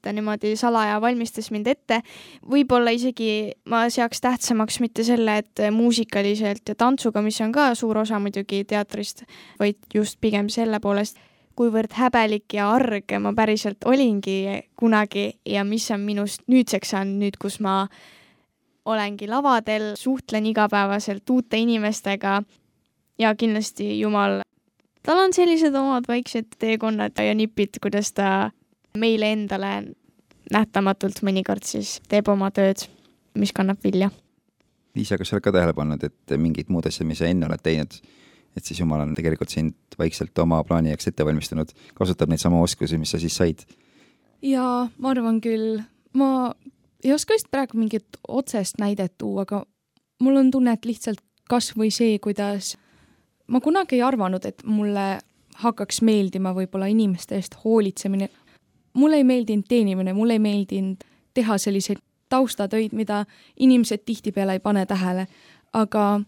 Ta 0.02 0.14
niimoodi 0.16 0.56
salaja 0.60 1.00
valmistas 1.02 1.52
mind 1.52 1.68
ette. 1.68 2.02
võib-olla 2.50 2.94
isegi 2.96 3.52
ma 3.66 3.86
seaks 3.90 4.22
tähtsamaks 4.22 4.80
mitte 4.80 5.04
selle, 5.04 5.38
et 5.38 5.64
muusikaliselt 5.72 6.70
ja 6.70 6.76
tantsuga, 6.76 7.22
mis 7.22 7.42
on 7.42 7.52
ka 7.52 7.74
suur 7.76 7.98
osa 7.98 8.20
muidugi 8.20 8.64
teatrist, 8.66 9.24
vaid 9.60 9.78
just 9.94 10.20
pigem 10.22 10.50
selle 10.50 10.80
poolest 10.80 11.20
kuivõrd 11.60 11.92
häbelik 11.92 12.54
ja 12.56 12.70
arg 12.72 13.18
ma 13.20 13.34
päriselt 13.36 13.84
olingi 13.86 14.64
kunagi 14.80 15.34
ja 15.46 15.66
mis 15.68 15.90
on 15.92 16.06
minust 16.08 16.46
nüüdseks 16.48 16.96
saanud, 16.96 17.20
nüüd 17.20 17.40
kus 17.42 17.60
ma 17.60 17.82
olengi 18.90 19.28
lavadel, 19.28 19.92
suhtlen 20.00 20.48
igapäevaselt 20.50 21.30
uute 21.30 21.60
inimestega 21.60 22.40
ja 23.20 23.34
kindlasti 23.36 24.00
Jumal, 24.00 24.40
tal 25.04 25.20
on 25.26 25.36
sellised 25.36 25.76
omad 25.76 26.08
väiksed 26.08 26.56
teekonnad 26.60 27.20
ja 27.20 27.36
nipid, 27.36 27.82
kuidas 27.84 28.14
ta 28.16 28.52
meile 29.00 29.32
endale 29.36 29.74
nähtamatult 30.54 31.22
mõnikord 31.26 31.66
siis 31.68 31.98
teeb 32.10 32.30
oma 32.32 32.50
tööd, 32.52 32.86
mis 33.38 33.54
kannab 33.56 33.82
vilja. 33.84 34.10
Liisa, 34.98 35.20
kas 35.20 35.30
sa 35.30 35.38
oled 35.38 35.46
ka 35.46 35.54
tähele 35.54 35.76
pannud, 35.78 36.04
et 36.04 36.38
mingid 36.42 36.72
muud 36.74 36.88
asjad, 36.90 37.08
mis 37.08 37.22
sa 37.22 37.30
enne 37.30 37.46
oled 37.48 37.62
teinud, 37.64 38.00
et 38.58 38.66
siis 38.66 38.80
Jumal 38.82 39.04
on 39.06 39.14
tegelikult 39.16 39.54
sind 39.54 40.00
vaikselt 40.00 40.38
oma 40.42 40.64
plaani 40.66 40.92
jaoks 40.94 41.12
ette 41.12 41.26
valmistanud, 41.26 41.72
kasutab 41.98 42.32
neid 42.32 42.42
samu 42.42 42.64
oskusi, 42.66 42.98
mis 42.98 43.14
sa 43.14 43.22
siis 43.22 43.38
said? 43.38 43.64
jaa, 44.42 44.88
ma 44.98 45.12
arvan 45.12 45.40
küll, 45.44 45.82
ma 46.16 46.54
ei 47.04 47.14
oska 47.14 47.36
vist 47.36 47.50
praegu 47.52 47.80
mingit 47.80 48.20
otsest 48.28 48.80
näidet 48.80 49.18
tuua, 49.20 49.44
aga 49.48 49.64
mul 50.24 50.40
on 50.40 50.52
tunne, 50.52 50.74
et 50.76 50.88
lihtsalt 50.88 51.22
kas 51.50 51.74
või 51.78 51.92
see, 51.94 52.18
kuidas 52.24 52.76
ma 53.50 53.62
kunagi 53.64 53.98
ei 53.98 54.06
arvanud, 54.06 54.46
et 54.46 54.64
mulle 54.68 55.20
hakkaks 55.60 56.04
meeldima 56.06 56.54
võib-olla 56.56 56.88
inimeste 56.92 57.36
eest 57.36 57.58
hoolitsemine. 57.64 58.30
Mulle 58.94 59.16
ei 59.16 59.24
meeldinud 59.24 59.66
teenimine, 59.68 60.14
mulle 60.14 60.34
ei 60.34 60.40
meeldinud 60.40 61.04
teha 61.34 61.58
selliseid 61.58 61.98
taustatöid, 62.30 62.94
mida 62.94 63.26
inimesed 63.60 64.06
tihtipeale 64.06 64.54
ei 64.54 64.60
pane 64.60 64.86
tähele, 64.86 65.28
aga 65.74 66.22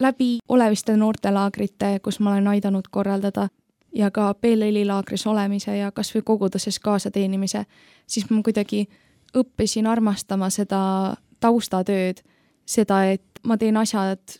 läbi 0.00 0.38
Oleviste 0.48 0.96
noortelaagrite, 0.96 1.98
kus 2.02 2.20
ma 2.20 2.32
olen 2.32 2.48
aidanud 2.48 2.88
korraldada 2.90 3.48
ja 3.94 4.10
ka 4.10 4.34
PLL-i 4.34 4.84
laagris 4.86 5.26
olemise 5.26 5.76
ja 5.76 5.92
kasvõi 5.92 6.22
koguduses 6.22 6.78
kaasateenimise, 6.78 7.64
siis 8.06 8.30
ma 8.30 8.42
kuidagi 8.42 8.86
õppisin 9.36 9.86
armastama 9.86 10.50
seda 10.50 10.80
taustatööd, 11.40 12.22
seda, 12.66 13.04
et 13.04 13.40
ma 13.42 13.56
teen 13.58 13.76
asjad 13.76 14.38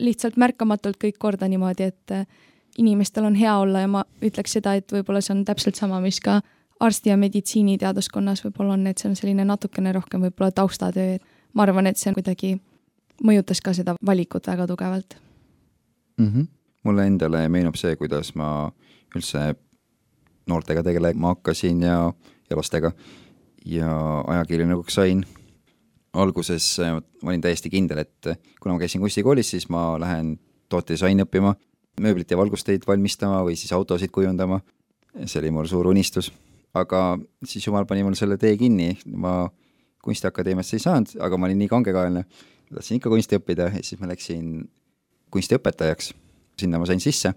lihtsalt 0.00 0.36
märkamatult 0.36 0.98
kõik 1.00 1.18
korda 1.18 1.48
niimoodi, 1.48 1.90
et 1.92 2.16
inimestel 2.78 3.24
on 3.24 3.34
hea 3.34 3.56
olla 3.58 3.84
ja 3.84 3.88
ma 3.88 4.04
ütleks 4.24 4.58
seda, 4.58 4.74
et 4.76 4.92
võib-olla 4.92 5.20
see 5.24 5.34
on 5.36 5.44
täpselt 5.44 5.76
sama, 5.76 6.00
mis 6.00 6.20
ka 6.20 6.40
arsti- 6.80 7.10
ja 7.10 7.16
meditsiiniteaduskonnas 7.16 8.44
võib-olla 8.44 8.76
on, 8.76 8.86
et 8.86 8.98
see 8.98 9.10
on 9.10 9.16
selline 9.16 9.44
natukene 9.44 9.92
rohkem 9.96 10.24
võib-olla 10.26 10.50
taustatöö, 10.52 11.16
et 11.16 11.22
ma 11.54 11.64
arvan, 11.64 11.86
et 11.86 12.00
see 12.00 12.12
kuidagi 12.14 12.56
mõjutas 13.24 13.62
ka 13.64 13.72
seda 13.76 13.96
valikut 14.06 14.46
väga 14.46 14.66
tugevalt 14.66 15.16
mm. 16.18 16.26
-hmm. 16.26 16.46
mulle 16.84 17.06
endale 17.06 17.48
meenub 17.48 17.76
see, 17.76 17.96
kuidas 17.96 18.34
ma 18.34 18.70
üldse 19.16 19.54
noortega 20.46 20.82
tegelema 20.82 21.34
hakkasin 21.34 21.82
ja, 21.82 22.12
ja 22.50 22.56
lastega 22.56 22.92
ja 23.64 24.20
ajakirjanikuks 24.26 24.94
sain. 24.94 25.24
alguses 26.12 26.80
äh, 26.80 27.02
ma 27.22 27.30
olin 27.30 27.40
täiesti 27.40 27.70
kindel, 27.70 27.98
et 27.98 28.28
kuna 28.60 28.74
ma 28.74 28.78
käisin 28.78 29.00
kunstikoolis, 29.00 29.50
siis 29.50 29.68
ma 29.68 30.00
lähen 30.00 30.38
tootedisaini 30.68 31.22
õppima, 31.22 31.54
mööblit 32.00 32.30
ja 32.30 32.36
valgusteid 32.36 32.86
valmistama 32.86 33.42
või 33.44 33.56
siis 33.56 33.72
autosid 33.72 34.10
kujundama. 34.10 34.60
see 35.24 35.40
oli 35.40 35.50
mul 35.50 35.66
suur 35.66 35.86
unistus, 35.86 36.32
aga 36.76 37.00
siis 37.44 37.66
jumal 37.66 37.86
pani 37.88 38.04
mul 38.04 38.16
selle 38.18 38.36
tee 38.40 38.56
kinni, 38.60 38.92
ma 39.16 39.46
kunstiakadeemiasse 40.06 40.76
ei 40.78 40.84
saanud, 40.84 41.16
aga 41.22 41.38
ma 41.38 41.48
olin 41.48 41.58
nii 41.64 41.70
kangekaelne 41.72 42.24
tahtsin 42.74 43.00
ikka 43.00 43.10
kunsti 43.10 43.38
õppida 43.38 43.70
ja 43.70 43.82
siis 43.82 44.00
ma 44.00 44.10
läksin 44.10 44.68
kunstiõpetajaks. 45.34 46.14
sinna 46.56 46.78
ma 46.80 46.86
sain 46.88 47.00
sisse, 47.00 47.34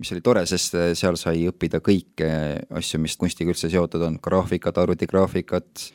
mis 0.00 0.12
oli 0.14 0.22
tore, 0.24 0.46
sest 0.48 0.74
äh, 0.74 0.92
seal 0.96 1.18
sai 1.20 1.44
õppida 1.50 1.82
kõike 1.84 2.28
asju, 2.72 3.00
mis 3.02 3.16
kunstiga 3.20 3.52
üldse 3.52 3.68
seotud 3.70 4.02
on, 4.02 4.16
graafikat, 4.22 4.78
arvutigraafikat, 4.78 5.88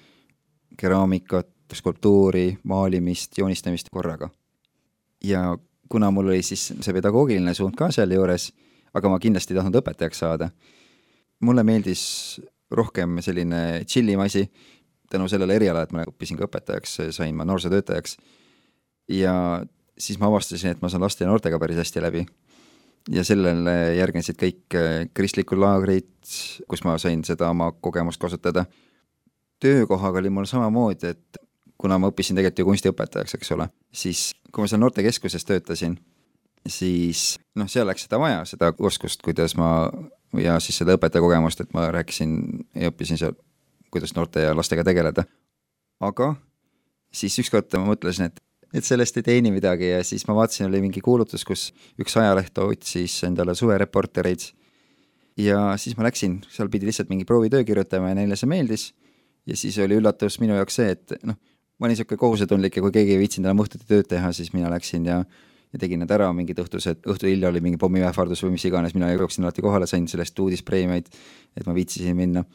keraamikat, 0.78 1.50
skulptuuri, 1.74 2.60
maalimist, 2.64 3.38
joonistamist 3.38 3.90
korraga. 3.90 4.30
ja 5.24 5.58
kuna 5.90 6.12
mul 6.12 6.30
oli 6.30 6.44
siis 6.44 6.68
see 6.70 6.94
pedagoogiline 6.94 7.54
suund 7.54 7.76
ka 7.76 7.90
sealjuures, 7.92 8.52
aga 8.94 9.10
ma 9.10 9.20
kindlasti 9.20 9.54
ei 9.54 9.58
tahtnud 9.58 9.80
õpetajaks 9.82 10.22
saada, 10.22 10.52
mulle 11.42 11.64
meeldis 11.64 12.04
rohkem 12.72 13.22
selline 13.24 13.84
chillim 13.88 14.20
asi, 14.20 14.48
tänu 15.10 15.28
sellele 15.32 15.56
erialale, 15.56 15.88
et 15.88 15.96
ma 15.96 16.04
õppisin 16.08 16.40
ka 16.40 16.48
õpetajaks, 16.50 17.00
sain 17.16 17.36
ma 17.36 17.46
noorsootöötajaks 17.48 18.18
ja 19.08 19.64
siis 19.98 20.20
ma 20.20 20.28
avastasin, 20.28 20.76
et 20.76 20.82
ma 20.82 20.90
saan 20.92 21.06
laste 21.06 21.24
ja 21.24 21.30
noortega 21.32 21.60
päris 21.60 21.80
hästi 21.80 22.04
läbi. 22.04 22.26
ja 23.10 23.24
sellele 23.24 23.96
järgnesid 23.96 24.36
kõik 24.36 24.76
äh, 24.76 25.06
kristlikud 25.16 25.60
laagrid, 25.62 26.10
kus 26.68 26.84
ma 26.84 26.98
sain 27.00 27.24
seda 27.24 27.50
oma 27.50 27.72
kogemust 27.72 28.20
kasutada. 28.20 28.66
töökohaga 29.60 30.20
oli 30.20 30.30
mul 30.30 30.46
samamoodi, 30.46 31.08
et 31.08 31.38
kuna 31.78 31.98
ma 31.98 32.12
õppisin 32.12 32.36
tegelikult 32.36 32.60
ju 32.60 32.66
kunstiõpetajaks, 32.66 33.38
eks 33.38 33.52
ole, 33.52 33.70
siis 33.94 34.34
kui 34.52 34.62
ma 34.62 34.68
seal 34.68 34.82
noortekeskuses 34.82 35.46
töötasin, 35.46 35.98
siis 36.68 37.38
noh, 37.56 37.70
seal 37.70 37.88
läks 37.88 38.06
seda 38.06 38.20
vaja, 38.20 38.44
seda 38.46 38.74
oskust, 38.80 39.22
kuidas 39.24 39.56
ma 39.58 39.90
ja 40.36 40.58
siis 40.64 40.78
seda 40.82 40.98
õpetajakogemust, 40.98 41.62
et 41.64 41.74
ma 41.78 41.88
rääkisin 41.94 42.34
ja 42.76 42.92
õppisin 42.92 43.20
seal, 43.20 43.38
kuidas 43.94 44.14
noorte 44.16 44.44
ja 44.44 44.56
lastega 44.56 44.84
tegeleda. 44.84 45.24
aga 46.00 46.36
siis 47.12 47.40
ükskord 47.40 47.72
ma 47.78 47.88
mõtlesin, 47.94 48.28
et 48.28 48.44
et 48.76 48.84
sellest 48.86 49.16
ei 49.20 49.24
teeni 49.24 49.52
midagi 49.54 49.90
ja 49.94 50.04
siis 50.04 50.26
ma 50.28 50.36
vaatasin, 50.36 50.68
oli 50.68 50.82
mingi 50.84 51.02
kuulutus, 51.04 51.46
kus 51.48 51.70
üks 52.02 52.18
ajaleht 52.20 52.58
otsis 52.60 53.16
endale 53.24 53.56
suvereportereid. 53.56 54.52
ja 55.38 55.78
siis 55.78 55.98
ma 55.98 56.08
läksin, 56.08 56.42
seal 56.52 56.70
pidi 56.70 56.90
lihtsalt 56.90 57.10
mingi 57.10 57.26
proovitöö 57.26 57.64
kirjutama 57.64 58.10
ja 58.10 58.16
neile 58.20 58.36
see 58.36 58.50
meeldis. 58.50 58.94
ja 59.46 59.58
siis 59.58 59.78
oli 59.80 59.96
üllatus 59.96 60.40
minu 60.40 60.56
jaoks 60.56 60.76
see, 60.76 60.92
et 60.92 61.14
noh, 61.24 61.38
ma 61.80 61.88
olin 61.88 61.96
niisugune 61.96 62.20
kohusetundlik 62.20 62.76
ja 62.76 62.82
kui 62.84 62.92
keegi 62.92 63.16
ei 63.16 63.22
viitsinud 63.22 63.48
enam 63.48 63.64
õhtuti 63.64 63.88
tööd 63.88 64.10
teha, 64.10 64.32
siis 64.34 64.52
mina 64.54 64.70
läksin 64.74 65.06
ja 65.06 65.24
ja 65.74 65.80
tegin 65.82 66.02
need 66.04 66.12
ära, 66.14 66.30
mingid 66.36 66.60
õhtused, 66.64 67.04
õhtul 67.10 67.32
hilja 67.32 67.52
oli 67.52 67.62
mingi 67.64 67.80
pommiähvardus 67.82 68.44
või 68.46 68.56
mis 68.56 68.66
iganes, 68.70 68.96
mina 68.96 69.10
jooksin 69.12 69.46
alati 69.46 69.64
kohale, 69.66 69.88
sain 69.90 70.08
sellest 70.08 70.40
uudispreemiaid, 70.40 71.10
et 71.58 71.68
ma 71.68 71.76
viitsisin 71.76 72.16
minna. 72.18 72.46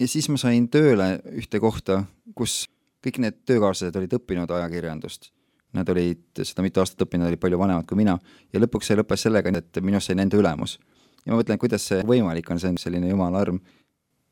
ja 0.00 0.08
siis 0.08 0.28
ma 0.28 0.38
sain 0.40 0.68
tööle 0.72 1.18
ühte 1.36 1.60
kohta, 1.60 2.04
kus 2.34 2.64
kõik 3.04 3.18
need 3.22 3.42
töökaaslased 3.46 3.96
olid 3.96 4.14
õppinud 4.18 4.50
ajakirjandust. 4.50 5.32
Nad 5.76 5.88
olid 5.92 6.40
seda 6.40 6.64
mitu 6.64 6.80
aastat 6.80 7.04
õppinud, 7.04 7.28
olid 7.28 7.40
palju 7.40 7.58
vanemad 7.60 7.86
kui 7.88 7.98
mina 8.00 8.16
ja 8.52 8.60
lõpuks 8.60 8.88
see 8.88 8.96
lõppes 8.96 9.26
sellega, 9.26 9.52
et 9.58 9.80
minust 9.84 10.08
sai 10.08 10.16
nende 10.16 10.38
ülemus. 10.38 10.78
ja 11.26 11.32
ma 11.32 11.42
mõtlen, 11.42 11.58
kuidas 11.60 11.84
see 11.84 12.00
võimalik 12.08 12.48
on, 12.50 12.60
see 12.60 12.72
on 12.72 12.78
selline 12.80 13.10
jumala 13.10 13.42
arm. 13.44 13.60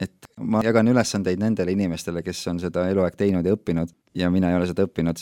et 0.00 0.26
ma 0.40 0.62
jagan 0.64 0.88
ülesandeid 0.88 1.40
nendele 1.40 1.72
inimestele, 1.72 2.22
kes 2.22 2.46
on 2.48 2.60
seda 2.60 2.88
eluaeg 2.88 3.16
teinud 3.16 3.44
ja 3.44 3.52
õppinud 3.52 3.92
ja 4.14 4.30
mina 4.30 4.50
ei 4.50 4.56
ole 4.56 4.66
seda 4.66 4.88
õppinud. 4.88 5.20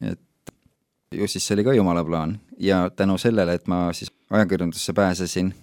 et 0.00 0.20
ju 1.12 1.28
siis 1.28 1.46
see 1.46 1.56
oli 1.56 1.64
ka 1.64 1.72
jumala 1.72 2.04
plaan 2.04 2.38
ja 2.58 2.90
tänu 2.90 3.18
sellele, 3.18 3.54
et 3.54 3.66
ma 3.66 3.92
siis 3.92 4.12
ajakirjandusse 4.30 4.92
pääsesin, 4.92 5.54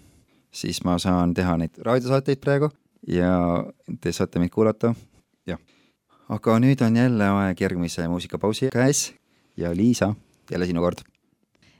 siis 0.51 0.83
ma 0.83 0.97
saan 0.99 1.33
teha 1.33 1.57
neid 1.57 1.77
raadiosaateid 1.85 2.41
praegu 2.41 2.69
ja 3.07 3.63
te 4.01 4.11
saate 4.11 4.39
mind 4.39 4.53
kuulata, 4.53 4.95
jah. 5.47 5.59
aga 6.29 6.59
nüüd 6.59 6.81
on 6.85 6.97
jälle 6.97 7.29
aeg 7.41 7.61
järgmise 7.61 8.07
muusikapausi 8.07 8.71
käes 8.73 9.11
ja 9.57 9.75
Liisa, 9.75 10.15
jälle 10.51 10.65
sinu 10.65 10.81
kord 10.81 11.05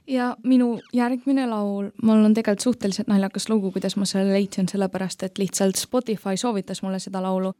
ja 0.06 0.36
minu 0.44 0.80
järgmine 0.94 1.46
laul, 1.50 1.90
mul 2.02 2.24
on 2.24 2.34
tegelikult 2.34 2.62
suhteliselt 2.62 3.08
naljakas 3.10 3.48
lugu, 3.48 3.72
kuidas 3.74 3.96
ma 3.96 4.06
selle 4.06 4.32
leidsin, 4.32 4.68
sellepärast 4.70 5.22
et 5.26 5.38
lihtsalt 5.38 5.76
Spotify 5.76 6.36
soovitas 6.36 6.82
mulle 6.82 6.98
seda 7.02 7.22
laulu. 7.22 7.52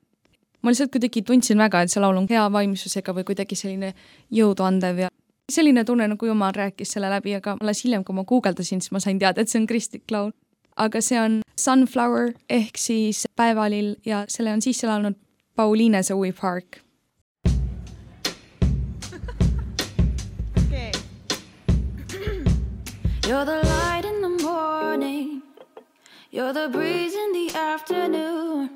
ma 0.62 0.70
lihtsalt 0.70 0.90
kuidagi 0.90 1.22
tundsin 1.22 1.58
väga, 1.58 1.82
et 1.82 1.90
see 1.90 2.00
laul 2.00 2.16
on 2.16 2.26
hea 2.30 2.46
vaimsusega 2.52 3.14
või 3.14 3.26
kuidagi 3.26 3.58
selline 3.58 3.94
jõuduandev 4.30 4.98
ja 4.98 5.10
selline 5.52 5.84
tunne, 5.84 6.08
nagu 6.08 6.26
jumal 6.26 6.54
rääkis 6.54 6.96
selle 6.96 7.10
läbi, 7.10 7.34
aga 7.34 7.56
alles 7.60 7.84
hiljem, 7.84 8.04
kui 8.04 8.14
ma 8.14 8.24
guugeldasin, 8.24 8.80
siis 8.82 8.92
ma 8.92 9.00
sain 9.00 9.18
teada, 9.18 9.40
et 9.40 9.48
see 9.48 9.60
on 9.60 9.66
kristlik 9.66 10.10
laul. 10.10 10.32
aga 10.76 11.00
see 11.00 11.16
on 11.16 11.40
Sunflower 11.56 12.34
ehk 12.52 12.76
siis 12.76 13.24
päevalill 13.36 13.94
ja 14.04 14.24
selle 14.28 14.52
on 14.52 14.60
sisse 14.62 14.86
laulnud 14.86 15.14
Pauliine 15.56 16.02
Zoe 16.02 16.32
Park 16.32 16.82
You're 23.26 23.44
the 23.44 23.60
light 23.64 24.04
in 24.04 24.22
the 24.22 24.44
morning. 24.44 25.42
You're 26.30 26.52
the 26.52 26.68
breeze 26.68 27.12
in 27.12 27.32
the 27.32 27.58
afternoon. 27.58 28.70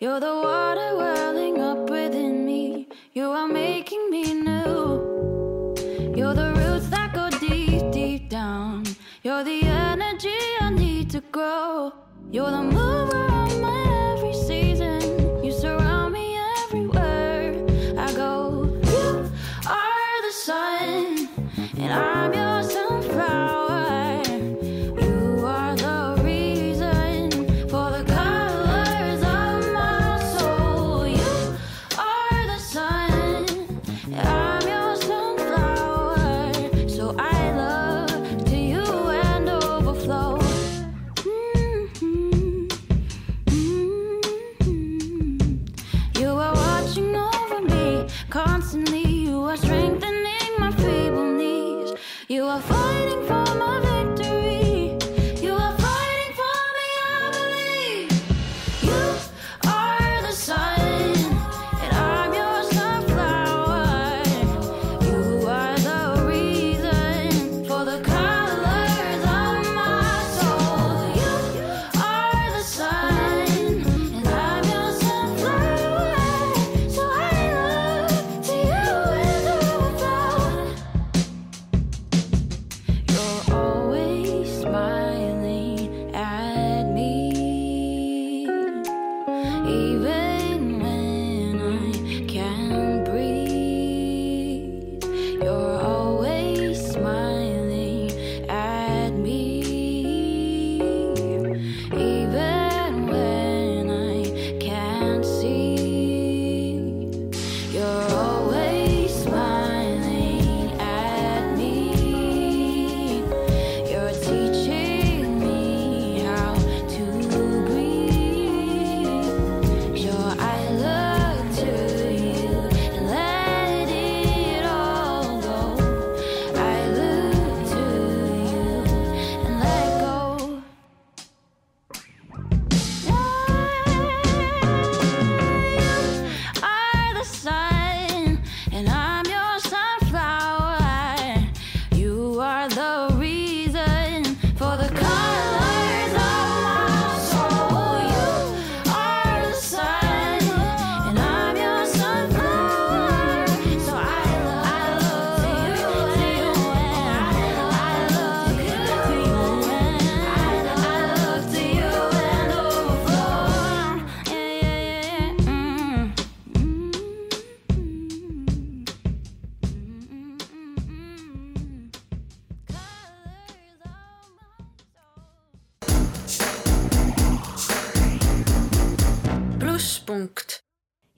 You're 0.00 0.18
the 0.18 0.34
water 0.34 0.96
welling 0.96 1.60
up 1.60 1.88
within 1.88 2.44
me. 2.44 2.88
You 3.14 3.30
are 3.30 3.46
making 3.46 4.10
me 4.10 4.34
new. 4.34 5.25
You're 6.16 6.32
the 6.32 6.54
roots 6.54 6.88
that 6.88 7.12
go 7.12 7.28
deep, 7.28 7.92
deep 7.92 8.30
down. 8.30 8.84
You're 9.22 9.44
the 9.44 9.60
energy 9.64 10.38
I 10.60 10.70
need 10.70 11.10
to 11.10 11.20
grow. 11.20 11.92
You're 12.32 12.50
the 12.50 12.62
mover 12.62 13.35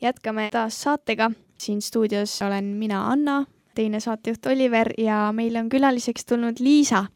jätkame 0.08 0.48
taas 0.52 0.82
saatega. 0.82 1.30
siin 1.58 1.82
stuudios 1.82 2.42
olen 2.42 2.64
mina, 2.64 3.06
Anna, 3.10 3.44
teine 3.74 4.00
saatejuht 4.00 4.46
Oliver 4.46 4.92
ja 4.98 5.32
meil 5.32 5.56
on 5.56 5.68
külaliseks 5.68 6.24
tulnud 6.24 6.60
Liisa. 6.60 7.06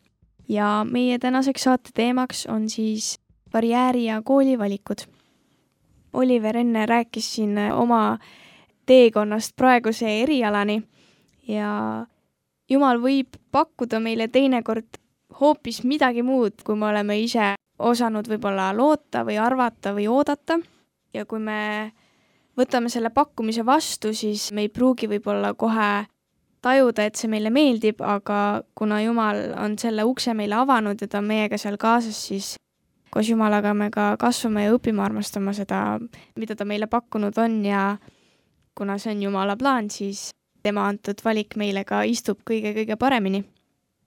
ja 0.49 0.87
meie 0.91 1.19
tänaseks 1.19 1.63
saate 1.63 1.91
teemaks 1.95 2.47
on 2.47 2.69
siis 2.71 3.19
karjääri 3.53 4.05
ja 4.05 4.23
koolivalikud. 4.23 5.07
Oliver 6.13 6.57
enne 6.57 6.87
rääkis 6.87 7.35
siin 7.35 7.59
oma 7.73 8.19
teekonnast 8.87 9.57
praeguse 9.57 10.23
erialani 10.23 10.83
ja 11.49 12.07
jumal 12.71 13.01
võib 13.01 13.39
pakkuda 13.53 14.01
meile 14.01 14.29
teinekord 14.29 14.99
hoopis 15.41 15.83
midagi 15.85 16.23
muud, 16.23 16.63
kui 16.65 16.77
me 16.77 16.87
oleme 16.87 17.19
ise 17.21 17.55
osanud 17.79 18.29
võib-olla 18.29 18.71
loota 18.77 19.25
või 19.25 19.39
arvata 19.41 19.95
või 19.95 20.09
oodata. 20.09 20.59
ja 21.15 21.27
kui 21.27 21.39
me 21.39 21.93
võtame 22.59 22.91
selle 22.93 23.11
pakkumise 23.11 23.65
vastu, 23.67 24.13
siis 24.15 24.51
me 24.53 24.67
ei 24.67 24.73
pruugi 24.73 25.09
võib-olla 25.11 25.55
kohe 25.55 26.07
tajuda, 26.63 27.07
et 27.07 27.19
see 27.19 27.31
meile 27.31 27.51
meeldib, 27.51 28.03
aga 28.05 28.63
kuna 28.79 29.01
Jumal 29.03 29.41
on 29.59 29.77
selle 29.81 30.05
ukse 30.07 30.35
meile 30.35 30.61
avanud 30.61 31.01
ja 31.01 31.09
ta 31.11 31.23
on 31.23 31.31
meiega 31.31 31.59
seal 31.59 31.79
kaasas, 31.81 32.19
siis 32.29 32.55
koos 33.13 33.29
Jumalaga 33.29 33.75
me 33.75 33.91
ka 33.93 34.13
kasvame 34.21 34.67
ja 34.67 34.75
õpime 34.77 35.03
armastama 35.05 35.55
seda, 35.57 35.99
mida 36.39 36.57
ta 36.57 36.65
meile 36.69 36.89
pakkunud 36.91 37.39
on 37.43 37.59
ja 37.67 37.97
kuna 38.79 38.99
see 38.99 39.17
on 39.17 39.27
Jumala 39.27 39.57
plaan, 39.59 39.91
siis 39.91 40.31
tema 40.63 40.87
antud 40.89 41.21
valik 41.25 41.57
meile 41.61 41.85
ka 41.85 42.05
istub 42.09 42.41
kõige-kõige 42.49 42.97
paremini. 42.97 43.45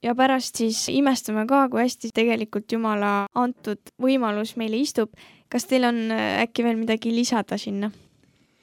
ja 0.04 0.14
pärast 0.16 0.56
siis 0.62 0.86
imestame 0.90 1.48
ka, 1.50 1.68
kui 1.70 1.82
hästi 1.82 2.12
tegelikult 2.14 2.72
Jumala 2.72 3.28
antud 3.36 3.94
võimalus 4.02 4.56
meile 4.56 4.78
istub. 4.78 5.12
kas 5.50 5.66
teil 5.66 5.84
on 5.84 6.12
äh, 6.12 6.42
äkki 6.42 6.64
veel 6.64 6.78
midagi 6.78 7.12
lisada 7.12 7.58
sinna? 7.58 7.92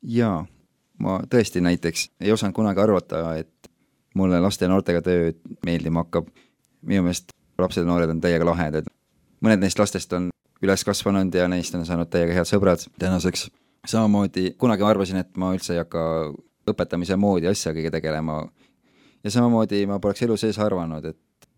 Jaa, 0.03 0.47
ma 0.99 1.21
tõesti 1.31 1.61
näiteks 1.61 2.09
ei 2.21 2.33
osanud 2.33 2.55
kunagi 2.55 2.81
arvata, 2.81 3.37
et 3.37 3.71
mulle 4.15 4.41
laste 4.41 4.65
ja 4.65 4.73
noortega 4.73 5.03
töö 5.03 5.33
meeldima 5.67 6.05
hakkab. 6.05 6.29
minu 6.83 7.03
meelest 7.03 7.31
lapsed 7.59 7.83
ja 7.83 7.87
noored 7.87 8.11
on 8.11 8.21
täiega 8.21 8.45
lahedad. 8.45 8.87
mõned 9.41 9.61
neist 9.61 9.79
lastest 9.79 10.12
on 10.12 10.31
üles 10.62 10.85
kasvanud 10.85 11.35
ja 11.35 11.49
neist 11.49 11.75
on 11.75 11.87
saanud 11.87 12.11
täiega 12.11 12.35
head 12.35 12.49
sõbrad 12.49 12.87
tänaseks. 12.99 13.51
samamoodi 13.87 14.55
kunagi 14.59 14.83
ma 14.83 14.91
arvasin, 14.91 15.17
et 15.17 15.37
ma 15.37 15.53
üldse 15.55 15.73
ei 15.73 15.79
hakka 15.83 16.33
õpetamise 16.71 17.17
moodi 17.17 17.47
asjagagi 17.47 17.91
tegelema. 17.91 18.49
ja 19.25 19.31
samamoodi 19.31 19.87
ma 19.87 19.99
poleks 19.99 20.23
elu 20.23 20.37
sees 20.37 20.59
arvanud, 20.59 21.05
et 21.05 21.49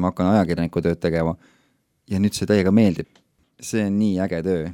ma 0.00 0.12
hakkan 0.12 0.32
ajakirjaniku 0.34 0.82
tööd 0.82 1.00
tegema. 1.00 1.36
ja 2.10 2.18
nüüd 2.18 2.34
see 2.34 2.46
täiega 2.46 2.70
meeldib. 2.70 3.08
see 3.60 3.86
on 3.86 3.98
nii 3.98 4.20
äge 4.20 4.42
töö. 4.42 4.68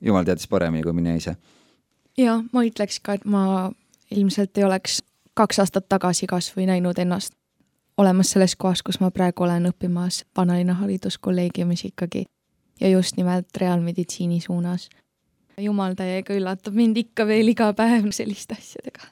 jumal 0.00 0.24
teadis 0.24 0.48
paremini 0.48 0.82
kui 0.82 0.92
mina 0.92 1.14
ise. 1.14 1.36
Ja 2.20 2.40
ma 2.52 2.64
ütleks 2.66 3.00
ka, 3.02 3.16
et 3.18 3.24
ma 3.24 3.70
ilmselt 4.10 4.58
ei 4.58 4.64
oleks 4.64 5.00
kaks 5.34 5.62
aastat 5.62 5.88
tagasi 5.88 6.26
kas 6.30 6.50
või 6.56 6.66
näinud 6.68 6.98
ennast 6.98 7.34
olemas 8.00 8.32
selles 8.34 8.56
kohas, 8.56 8.82
kus 8.82 9.00
ma 9.00 9.10
praegu 9.10 9.44
olen 9.44 9.70
õppimas 9.70 10.24
Vanalinna 10.36 10.74
Hariduskolleegiumis 10.80 11.84
ikkagi 11.90 12.24
ja 12.80 12.88
just 12.88 13.16
nimelt 13.16 13.56
reaalmeditsiini 13.56 14.40
suunas. 14.40 14.88
jumal 15.60 15.94
täiega 15.94 16.34
üllatab 16.34 16.74
mind 16.74 16.96
ikka 16.96 17.26
veel 17.26 17.52
iga 17.52 17.72
päev 17.76 18.10
selliste 18.16 18.56
asjadega. 18.58 19.10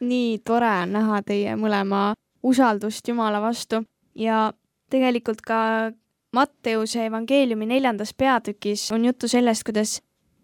nii 0.00 0.38
tore 0.38 0.70
on 0.82 0.92
näha 0.92 1.22
teie 1.22 1.56
mõlema 1.56 2.14
usaldust 2.42 3.08
Jumala 3.08 3.40
vastu 3.40 3.84
ja 4.14 4.52
tegelikult 4.90 5.40
ka 5.40 5.92
Matteuse 6.34 7.06
evangeeliumi 7.06 7.66
neljandas 7.66 8.14
peatükis 8.14 8.90
on 8.92 9.04
juttu 9.04 9.28
sellest, 9.28 9.62
kuidas 9.64 10.00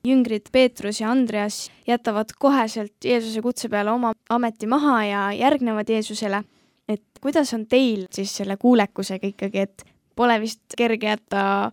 jüngrid 0.07 0.51
Peetrus 0.53 1.01
ja 1.01 1.11
Andreas 1.11 1.71
jätavad 1.87 2.35
koheselt 2.39 3.05
Jeesuse 3.05 3.43
kutse 3.43 3.69
peale 3.69 3.91
oma 3.91 4.13
ameti 4.31 4.67
maha 4.67 5.05
ja 5.05 5.33
järgnevad 5.33 5.89
Jeesusele. 5.89 6.43
et 6.89 7.03
kuidas 7.21 7.55
on 7.55 7.67
teil 7.67 8.07
siis 8.11 8.37
selle 8.37 8.57
kuulekusega 8.57 9.27
ikkagi, 9.27 9.59
et 9.59 9.85
pole 10.17 10.41
vist 10.41 10.75
kerge 10.77 11.07
jätta 11.07 11.73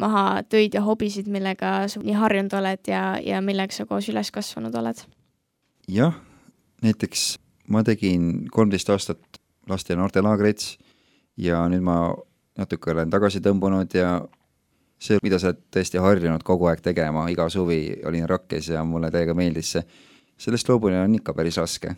maha 0.00 0.42
töid 0.48 0.74
ja 0.74 0.82
hobisid, 0.82 1.28
millega 1.28 1.88
sa 1.88 2.00
nii 2.00 2.14
harjunud 2.16 2.54
oled 2.58 2.88
ja, 2.88 3.18
ja 3.22 3.42
millega 3.44 3.74
sa 3.74 3.86
koos 3.86 4.08
üles 4.08 4.30
kasvanud 4.30 4.74
oled? 4.74 5.04
jah, 5.88 6.16
näiteks 6.82 7.38
ma 7.68 7.84
tegin 7.84 8.48
kolmteist 8.50 8.90
aastat 8.90 9.40
laste 9.68 9.92
ja 9.92 10.00
noortelaagrit 10.00 10.78
ja 11.36 11.60
nüüd 11.68 11.84
ma 11.84 11.98
natuke 12.58 12.92
olen 12.94 13.10
tagasi 13.10 13.42
tõmbunud 13.44 13.94
ja 13.94 14.22
see, 14.98 15.18
mida 15.22 15.38
sa 15.38 15.52
oled 15.52 15.62
tõesti 15.74 16.02
harjunud 16.02 16.42
kogu 16.46 16.68
aeg 16.70 16.82
tegema, 16.82 17.28
iga 17.30 17.48
suvi 17.52 17.80
olin 18.06 18.26
rakkes 18.28 18.72
ja 18.74 18.84
mulle 18.84 19.10
täiega 19.14 19.34
meeldis 19.38 19.76
see, 19.76 19.84
sellest 20.38 20.68
loobumine 20.68 21.02
on 21.04 21.14
ikka 21.18 21.34
päris 21.34 21.58
raske. 21.58 21.94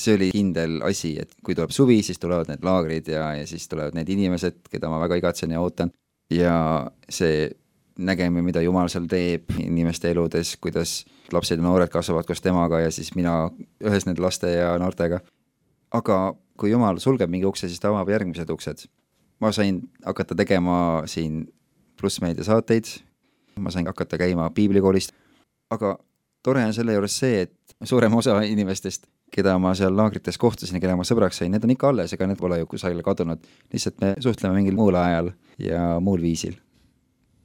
see 0.00 0.14
oli 0.16 0.30
kindel 0.32 0.78
asi, 0.86 1.16
et 1.20 1.32
kui 1.44 1.54
tuleb 1.54 1.72
suvi, 1.74 1.98
siis 2.02 2.18
tulevad 2.18 2.48
need 2.48 2.62
laagrid 2.64 3.08
ja, 3.10 3.34
ja 3.36 3.46
siis 3.46 3.66
tulevad 3.68 3.96
need 3.98 4.08
inimesed, 4.08 4.62
keda 4.70 4.88
ma 4.88 5.00
väga 5.02 5.18
igatsen 5.20 5.50
ja 5.50 5.60
ootan 5.60 5.90
ja 6.30 6.86
see 7.08 7.50
nägemine, 7.98 8.44
mida 8.46 8.62
Jumal 8.62 8.88
seal 8.88 9.08
teeb 9.10 9.50
inimeste 9.58 10.10
eludes, 10.14 10.54
kuidas 10.62 11.04
lapsed 11.34 11.58
ja 11.58 11.64
noored 11.64 11.90
kasvavad 11.92 12.28
koos 12.28 12.40
temaga 12.40 12.80
ja 12.80 12.90
siis 12.94 13.12
mina 13.16 13.50
ühes 13.84 14.06
nende 14.06 14.22
laste 14.22 14.52
ja 14.54 14.72
noortega. 14.78 15.20
aga 15.90 16.34
kui 16.56 16.70
Jumal 16.70 17.00
sulgeb 17.02 17.30
mingi 17.30 17.46
ukse, 17.46 17.68
siis 17.68 17.80
ta 17.80 17.90
avab 17.90 18.08
järgmised 18.08 18.50
uksed. 18.50 18.86
ma 19.40 19.52
sain 19.52 19.82
hakata 20.04 20.34
tegema 20.34 21.02
siin 21.06 21.48
plussmeedia 22.00 22.44
saateid, 22.46 22.88
ma 23.60 23.70
sain 23.70 23.86
hakata 23.86 24.18
käima 24.20 24.48
piiblikoolist, 24.54 25.12
aga 25.70 25.98
tore 26.42 26.64
on 26.64 26.74
selle 26.74 26.96
juures 26.96 27.16
see, 27.22 27.42
et 27.46 27.76
suurem 27.84 28.14
osa 28.16 28.40
inimestest, 28.46 29.06
keda 29.30 29.54
ma 29.62 29.74
seal 29.78 29.94
laagrites 29.96 30.38
kohtasin 30.40 30.78
ja 30.78 30.82
keda 30.82 30.96
ma 30.98 31.06
sõbraks 31.06 31.40
sain, 31.40 31.52
need 31.54 31.64
on 31.64 31.74
ikka 31.74 31.92
alles, 31.92 32.14
ega 32.16 32.26
need 32.26 32.40
pole 32.40 32.58
ju 32.58 32.70
kusagile 32.70 33.04
kadunud, 33.06 33.44
lihtsalt 33.72 34.00
me 34.02 34.14
suhtleme 34.18 34.58
mingil 34.58 34.78
muul 34.78 34.98
ajal 34.98 35.30
ja 35.62 35.84
muul 36.00 36.22
viisil. 36.24 36.56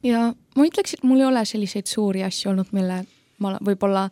ja 0.04 0.32
ma 0.56 0.66
ütleks, 0.66 0.98
et 0.98 1.04
mul 1.04 1.22
ei 1.22 1.30
ole 1.30 1.46
selliseid 1.46 1.92
suuri 1.92 2.24
asju 2.26 2.52
olnud, 2.52 2.72
mille 2.74 3.04
ma 3.40 3.58
võib-olla 3.62 4.10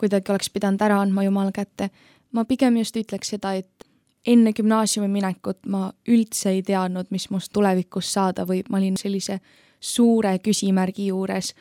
kuidagi 0.00 0.32
oleks 0.32 0.50
pidanud 0.50 0.82
ära 0.82 1.00
andma 1.00 1.22
Jumala 1.22 1.52
kätte. 1.52 1.90
ma 2.32 2.44
pigem 2.44 2.76
just 2.76 2.96
ütleks 2.96 3.34
seda, 3.34 3.52
et 3.54 3.86
enne 4.26 4.52
gümnaasiumi 4.52 5.08
minekut 5.08 5.66
ma 5.66 5.92
üldse 6.08 6.50
ei 6.50 6.62
teadnud, 6.62 7.10
mis 7.10 7.28
must 7.30 7.52
tulevikus 7.52 8.12
saada 8.12 8.46
võib, 8.48 8.70
ma 8.70 8.78
olin 8.78 8.96
sellise 8.96 9.40
suure 9.82 10.36
küsimärgi 10.38 11.10
juures. 11.10 11.52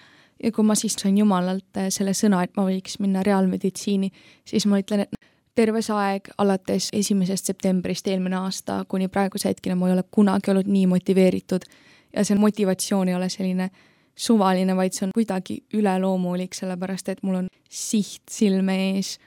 Ja 0.44 0.52
kui 0.52 0.66
ma 0.66 0.76
siis 0.78 0.96
sain 0.98 1.18
Jumalalt 1.18 1.78
selle 1.94 2.14
sõna, 2.18 2.42
et 2.46 2.56
ma 2.58 2.66
võiks 2.66 2.98
minna 3.02 3.22
reaalmeditsiini, 3.26 4.10
siis 4.48 4.66
ma 4.66 4.80
ütlen, 4.82 5.06
et 5.06 5.30
terve 5.56 5.82
see 5.86 5.96
aeg 5.98 6.32
alates 6.42 6.90
esimesest 6.96 7.52
septembrist 7.52 8.08
eelmine 8.08 8.40
aasta 8.40 8.82
kuni 8.90 9.10
praeguse 9.12 9.52
hetkeni 9.52 9.76
ma 9.78 9.90
ei 9.90 9.96
ole 9.98 10.04
kunagi 10.12 10.52
olnud 10.54 10.70
nii 10.72 10.88
motiveeritud. 10.90 11.68
Ja 12.16 12.26
see 12.28 12.40
motivatsioon 12.40 13.12
ei 13.12 13.16
ole 13.16 13.30
selline 13.30 13.70
suvaline, 14.18 14.76
vaid 14.76 14.96
see 14.96 15.06
on 15.08 15.14
kuidagi 15.16 15.62
üleloomulik, 15.78 16.56
sellepärast 16.58 17.14
et 17.14 17.22
mul 17.24 17.44
on 17.44 17.52
siht 17.70 18.24
silme 18.32 18.76
ees. 18.92 19.18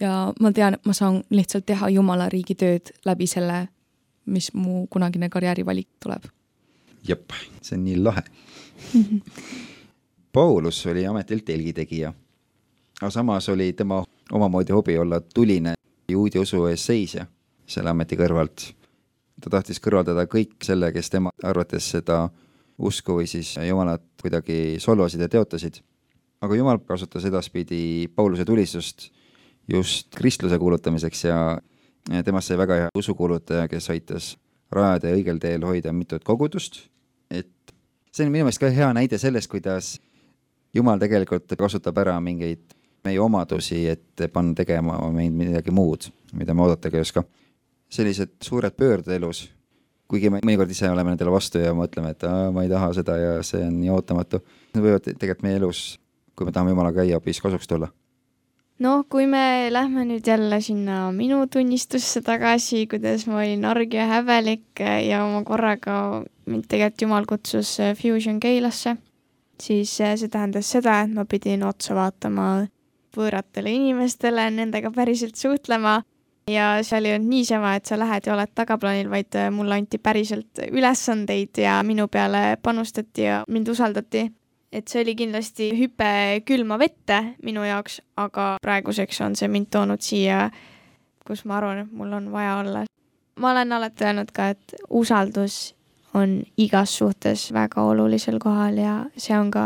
Ja 0.00 0.32
ma 0.40 0.52
tean, 0.52 0.74
et 0.74 0.86
ma 0.86 0.92
saan 0.96 1.22
lihtsalt 1.30 1.66
teha 1.70 1.88
Jumala 1.94 2.28
riigi 2.32 2.56
tööd 2.58 2.92
läbi 3.06 3.28
selle, 3.30 3.66
mis 4.26 4.50
mu 4.54 4.86
kunagine 4.90 5.30
karjäärivalik 5.30 5.88
tuleb. 6.02 6.26
Jep, 7.08 7.32
see 7.62 7.78
on 7.78 7.84
nii 7.84 7.96
lahe 8.02 8.24
Paulus 10.34 10.86
oli 10.90 11.06
ametilt 11.06 11.44
telgitegija, 11.46 12.12
aga 13.00 13.10
samas 13.10 13.48
oli 13.48 13.72
tema 13.72 14.02
omamoodi 14.32 14.72
hobi 14.72 14.98
olla 14.98 15.20
tuline 15.20 15.74
juudi 16.10 16.38
usu 16.38 16.66
eest 16.66 16.90
seisja 16.90 17.26
selle 17.66 17.90
ameti 17.90 18.16
kõrvalt. 18.18 18.72
ta 19.40 19.50
tahtis 19.50 19.80
kõrvaldada 19.80 20.26
kõik 20.30 20.56
selle, 20.62 20.92
kes 20.92 21.10
tema 21.10 21.30
arvates 21.42 21.90
seda 21.90 22.28
usku 22.78 23.20
või 23.20 23.26
siis 23.30 23.54
Jumalat 23.68 24.02
kuidagi 24.22 24.76
solvasid 24.78 25.20
ja 25.20 25.28
teotasid. 25.28 25.82
aga 26.40 26.56
Jumal 26.56 26.78
kasutas 26.78 27.24
edaspidi 27.24 28.08
Pauluse 28.14 28.44
tulistust 28.44 29.10
just 29.68 30.08
kristluse 30.16 30.58
kuulutamiseks 30.58 31.24
ja 31.24 31.60
temast 32.24 32.48
sai 32.48 32.58
väga 32.58 32.74
hea 32.74 32.88
usukuulutaja, 32.94 33.68
kes 33.68 33.90
aitas 33.90 34.36
rajada 34.70 35.08
ja 35.08 35.16
õigel 35.16 35.38
teel 35.38 35.64
hoida 35.64 35.92
mitut 35.92 36.24
kogudust, 36.24 36.88
see 38.14 38.26
on 38.26 38.32
minu 38.32 38.46
meelest 38.46 38.62
ka 38.62 38.70
hea 38.70 38.90
näide 38.94 39.18
sellest, 39.18 39.50
kuidas 39.50 39.96
Jumal 40.74 40.98
tegelikult 40.98 41.52
kasutab 41.58 41.98
ära 42.02 42.16
mingeid 42.22 42.74
meie 43.06 43.20
omadusi, 43.22 43.84
et 43.86 44.24
panna 44.32 44.56
tegema 44.58 44.96
meid 45.14 45.34
midagi 45.38 45.70
muud, 45.74 46.08
mida 46.34 46.54
me 46.54 46.64
oodatagi 46.64 46.98
ei 46.98 47.04
oska. 47.06 47.24
sellised 47.94 48.32
suured 48.42 48.74
pöörded 48.74 49.12
elus, 49.14 49.44
kuigi 50.10 50.30
me 50.32 50.40
mõnikord 50.42 50.70
ise 50.72 50.88
oleme 50.90 51.12
nendele 51.12 51.30
vastu 51.30 51.60
ja 51.62 51.70
mõtleme, 51.76 52.10
et 52.10 52.24
aa, 52.26 52.48
ma 52.50 52.64
ei 52.64 52.72
taha 52.72 52.88
seda 52.96 53.14
ja 53.20 53.34
see 53.46 53.62
on 53.62 53.76
nii 53.78 53.92
ootamatu, 53.94 54.40
need 54.74 54.82
võivad 54.82 55.04
tegelikult 55.06 55.44
meie 55.46 55.60
elus, 55.60 55.84
kui 56.34 56.48
me 56.48 56.54
tahame 56.54 56.74
Jumalaga 56.74 57.04
käia, 57.04 57.20
hoopis 57.20 57.38
kasuks 57.44 57.70
tulla 57.70 57.92
noh, 58.82 59.04
kui 59.10 59.26
me 59.30 59.70
lähme 59.70 60.04
nüüd 60.08 60.26
jälle 60.26 60.60
sinna 60.64 61.10
minu 61.14 61.44
tunnistusse 61.46 62.22
tagasi, 62.26 62.86
kuidas 62.90 63.26
ma 63.30 63.40
olin 63.42 63.64
arg 63.68 63.94
ja 63.94 64.06
häbelik 64.10 64.82
ja 64.82 65.24
oma 65.24 65.44
korraga 65.46 66.24
mind 66.46 66.66
tegelikult 66.68 67.02
Jumal 67.02 67.26
kutsus 67.28 67.76
Fusion 68.00 68.40
Keilasse, 68.40 68.96
siis 69.62 69.96
see 69.96 70.28
tähendas 70.28 70.70
seda, 70.74 71.02
et 71.04 71.14
ma 71.14 71.24
pidin 71.24 71.62
otsa 71.64 71.94
vaatama 71.96 72.66
võõratele 73.14 73.70
inimestele, 73.70 74.48
nendega 74.50 74.90
päriselt 74.94 75.38
suhtlema 75.38 76.00
ja 76.50 76.78
seal 76.84 77.06
ei 77.06 77.14
olnud 77.16 77.30
niisama, 77.30 77.74
et 77.78 77.86
sa 77.86 77.98
lähed 77.98 78.26
ja 78.26 78.34
oled 78.34 78.52
tagaplaanil, 78.54 79.10
vaid 79.10 79.38
mulle 79.54 79.78
anti 79.78 79.98
päriselt 80.02 80.60
ülesandeid 80.70 81.62
ja 81.62 81.78
minu 81.86 82.08
peale 82.08 82.56
panustati 82.62 83.28
ja 83.28 83.44
mind 83.48 83.70
usaldati. 83.72 84.26
Et 84.74 84.90
see 84.90 85.02
oli 85.04 85.14
kindlasti 85.18 85.70
hüpe 85.78 86.42
külma 86.48 86.78
vette 86.82 87.20
minu 87.46 87.62
jaoks, 87.66 88.00
aga 88.18 88.54
praeguseks 88.62 89.20
on 89.22 89.36
see 89.38 89.48
mind 89.48 89.70
toonud 89.70 90.02
siia, 90.02 90.48
kus 91.26 91.44
ma 91.48 91.58
arvan, 91.60 91.84
et 91.84 91.92
mul 91.92 92.12
on 92.12 92.30
vaja 92.32 92.56
olla. 92.62 92.84
ma 93.40 93.50
olen 93.50 93.72
alati 93.72 94.04
öelnud 94.04 94.32
ka, 94.34 94.48
et 94.54 94.74
usaldus 94.90 95.74
on 96.14 96.42
igas 96.56 96.98
suhtes 96.98 97.52
väga 97.52 97.82
olulisel 97.82 98.38
kohal 98.42 98.78
ja 98.78 98.96
see 99.16 99.38
on 99.38 99.50
ka 99.50 99.64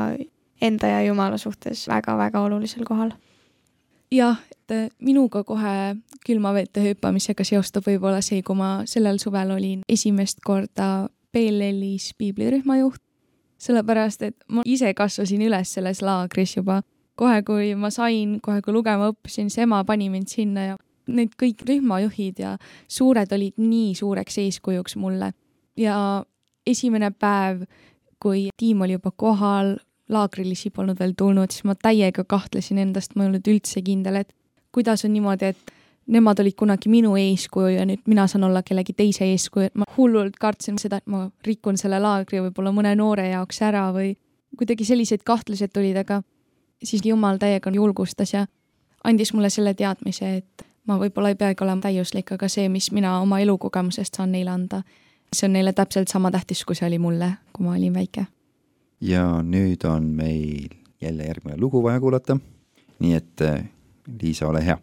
enda 0.61 0.87
ja 0.87 1.03
Jumala 1.03 1.39
suhtes 1.39 1.89
väga-väga 1.89 2.41
olulisel 2.41 2.85
kohal 2.85 3.13
jah, 4.13 4.39
et 4.51 4.95
minuga 5.01 5.43
kohe 5.45 5.97
külma 6.27 6.53
vette 6.57 6.83
hüppamisega 6.85 7.45
seostub 7.47 7.87
võib-olla 7.89 8.21
see, 8.25 8.43
kui 8.43 8.57
ma 8.59 8.83
sellel 8.89 9.21
suvel 9.23 9.53
olin 9.55 9.85
esimest 9.89 10.43
korda 10.45 11.09
PLL-is 11.33 12.15
piiblirühma 12.19 12.79
juht, 12.81 13.03
sellepärast 13.59 14.23
et 14.23 14.37
ma 14.49 14.63
ise 14.67 14.93
kasvasin 14.95 15.43
üles 15.43 15.75
selles 15.75 16.03
laagris 16.03 16.57
juba. 16.57 16.83
kohe, 17.19 17.43
kui 17.43 17.73
ma 17.75 17.91
sain, 17.91 18.37
kohe 18.41 18.63
kui 18.63 18.73
lugema 18.73 19.09
õppisin, 19.11 19.49
siis 19.51 19.65
ema 19.65 19.83
pani 19.85 20.07
mind 20.11 20.31
sinna 20.31 20.67
ja 20.69 20.77
need 21.09 21.33
kõik 21.41 21.65
rühmajuhid 21.67 22.39
ja 22.39 22.53
suured 22.87 23.33
olid 23.35 23.57
nii 23.59 23.95
suureks 23.99 24.39
eeskujuks 24.39 24.97
mulle. 24.97 25.33
ja 25.77 26.25
esimene 26.67 27.11
päev, 27.11 27.65
kui 28.23 28.49
tiim 28.57 28.83
oli 28.83 28.99
juba 28.99 29.11
kohal, 29.17 29.77
laagrilisi 30.09 30.71
polnud 30.71 30.99
veel 31.01 31.15
tulnud, 31.17 31.51
siis 31.53 31.65
ma 31.69 31.75
täiega 31.75 32.25
kahtlesin 32.25 32.79
endast, 32.79 33.15
ma 33.15 33.25
ei 33.25 33.33
olnud 33.33 33.51
üldse 33.51 33.83
kindel, 33.85 34.23
et 34.23 34.33
kuidas 34.73 35.05
on 35.05 35.13
niimoodi, 35.13 35.53
et 35.53 35.73
nemad 36.09 36.41
olid 36.41 36.57
kunagi 36.57 36.89
minu 36.89 37.17
eeskuju 37.21 37.75
ja 37.77 37.85
nüüd 37.89 38.07
mina 38.07 38.27
saan 38.27 38.45
olla 38.49 38.63
kellegi 38.63 38.95
teise 38.97 39.27
eeskuju, 39.29 39.69
et 39.69 39.75
ma 39.77 39.85
hullult 39.97 40.39
kartsin 40.41 40.79
seda, 40.81 41.03
et 41.03 41.07
ma 41.07 41.27
rikun 41.47 41.77
selle 41.81 42.01
laagri 42.01 42.41
võib-olla 42.47 42.73
mõne 42.73 42.95
noore 42.97 43.29
jaoks 43.29 43.61
ära 43.63 43.89
või 43.93 44.15
kuidagi 44.57 44.87
sellised 44.89 45.25
kahtlused 45.25 45.73
tulid, 45.75 45.97
aga 46.01 46.23
siis 46.85 47.05
Jumal 47.05 47.39
täiega 47.39 47.71
julgustas 47.75 48.33
ja 48.33 48.47
andis 49.05 49.33
mulle 49.35 49.51
selle 49.51 49.75
teadmise, 49.75 50.37
et 50.41 50.67
ma 50.89 50.97
võib-olla 51.01 51.35
ei 51.35 51.39
peagi 51.39 51.65
olema 51.65 51.85
täiuslik, 51.85 52.33
aga 52.35 52.49
see, 52.49 52.69
mis 52.73 52.91
mina 52.93 53.19
oma 53.21 53.41
elukogemusest 53.45 54.19
saan 54.19 54.33
neile 54.33 54.55
anda, 54.55 54.83
see 55.33 55.49
on 55.49 55.57
neile 55.59 55.75
täpselt 55.77 56.09
sama 56.09 56.33
tähtis, 56.35 56.65
kui 56.65 56.79
see 56.79 56.89
oli 56.89 56.99
mulle, 57.03 57.35
kui 57.53 57.67
ma 57.67 57.77
olin 57.77 57.95
väike. 57.95 58.27
ja 59.01 59.43
nüüd 59.43 59.85
on 59.87 60.09
meil 60.17 60.75
jälle 61.01 61.25
järgmine 61.25 61.61
lugu 61.61 61.83
vaja 61.83 62.01
kuulata. 62.01 62.39
nii 62.99 63.15
et 63.15 63.41
äh, 63.41 63.65
Liisa, 64.23 64.49
ole 64.49 64.65
hea. 64.67 64.79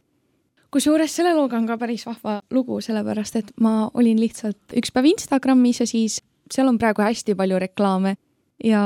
Kusjuures 0.76 1.14
selle 1.16 1.32
looga 1.38 1.56
on 1.56 1.68
ka 1.70 1.78
päris 1.80 2.04
vahva 2.04 2.42
lugu, 2.52 2.82
sellepärast 2.84 3.40
et 3.40 3.52
ma 3.64 3.88
olin 3.96 4.20
lihtsalt 4.20 4.76
üks 4.76 4.92
päev 4.92 5.08
Instagramis 5.14 5.80
ja 5.80 5.88
siis 5.88 6.20
seal 6.52 6.68
on 6.68 6.80
praegu 6.82 7.06
hästi 7.06 7.36
palju 7.38 7.60
reklaame. 7.64 8.16
Ja 8.64 8.84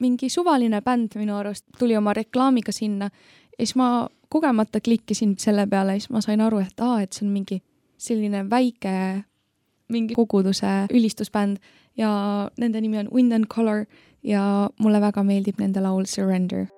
mingi 0.00 0.28
suvaline 0.32 0.82
bänd 0.84 1.16
minu 1.18 1.38
arust 1.38 1.64
tuli 1.78 1.96
oma 1.96 2.12
reklaamiga 2.16 2.72
sinna 2.72 3.08
ja 3.08 3.64
siis 3.64 3.74
ma 3.80 4.08
kogemata 4.28 4.80
klikkisin 4.84 5.34
selle 5.40 5.66
peale 5.66 5.96
ja 5.96 6.02
siis 6.02 6.12
ma 6.12 6.20
sain 6.24 6.44
aru, 6.44 6.60
et 6.60 6.84
aa, 6.84 7.00
et 7.02 7.16
see 7.16 7.24
on 7.26 7.32
mingi 7.32 7.62
selline 7.98 8.44
väike 8.50 8.94
mingi 9.88 10.14
koguduse 10.14 10.86
ülistusbänd 10.92 11.56
ja 11.96 12.10
nende 12.60 12.84
nimi 12.84 13.00
on 13.00 13.08
Wind 13.14 13.32
and 13.32 13.48
Color 13.48 13.86
ja 14.22 14.68
mulle 14.78 15.00
väga 15.00 15.24
meeldib 15.24 15.56
nende 15.58 15.80
laul 15.80 16.04
Surrender 16.04 16.68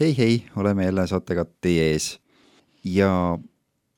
hei, 0.00 0.18
hei, 0.18 0.46
oleme 0.56 0.84
jälle 0.84 1.06
saatega 1.06 1.44
teie 1.60 1.90
ees 1.92 2.20
ja 2.84 3.38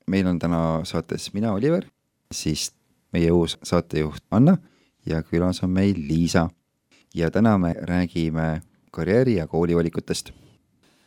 meil 0.06 0.26
on 0.26 0.38
täna 0.38 0.80
saates 0.84 1.32
mina, 1.34 1.52
Oliver, 1.52 1.86
siis 2.32 2.70
meie 3.12 3.30
uus 3.32 3.58
saatejuht 3.62 4.22
Anna 4.30 4.56
ja 5.06 5.22
külas 5.22 5.62
on 5.64 5.70
meil 5.70 5.94
Liisa. 5.98 6.48
ja 7.14 7.30
täna 7.30 7.58
me 7.58 7.72
räägime 7.72 8.62
karjääri 8.90 9.34
ja 9.34 9.46
koolivalikutest. 9.46 10.30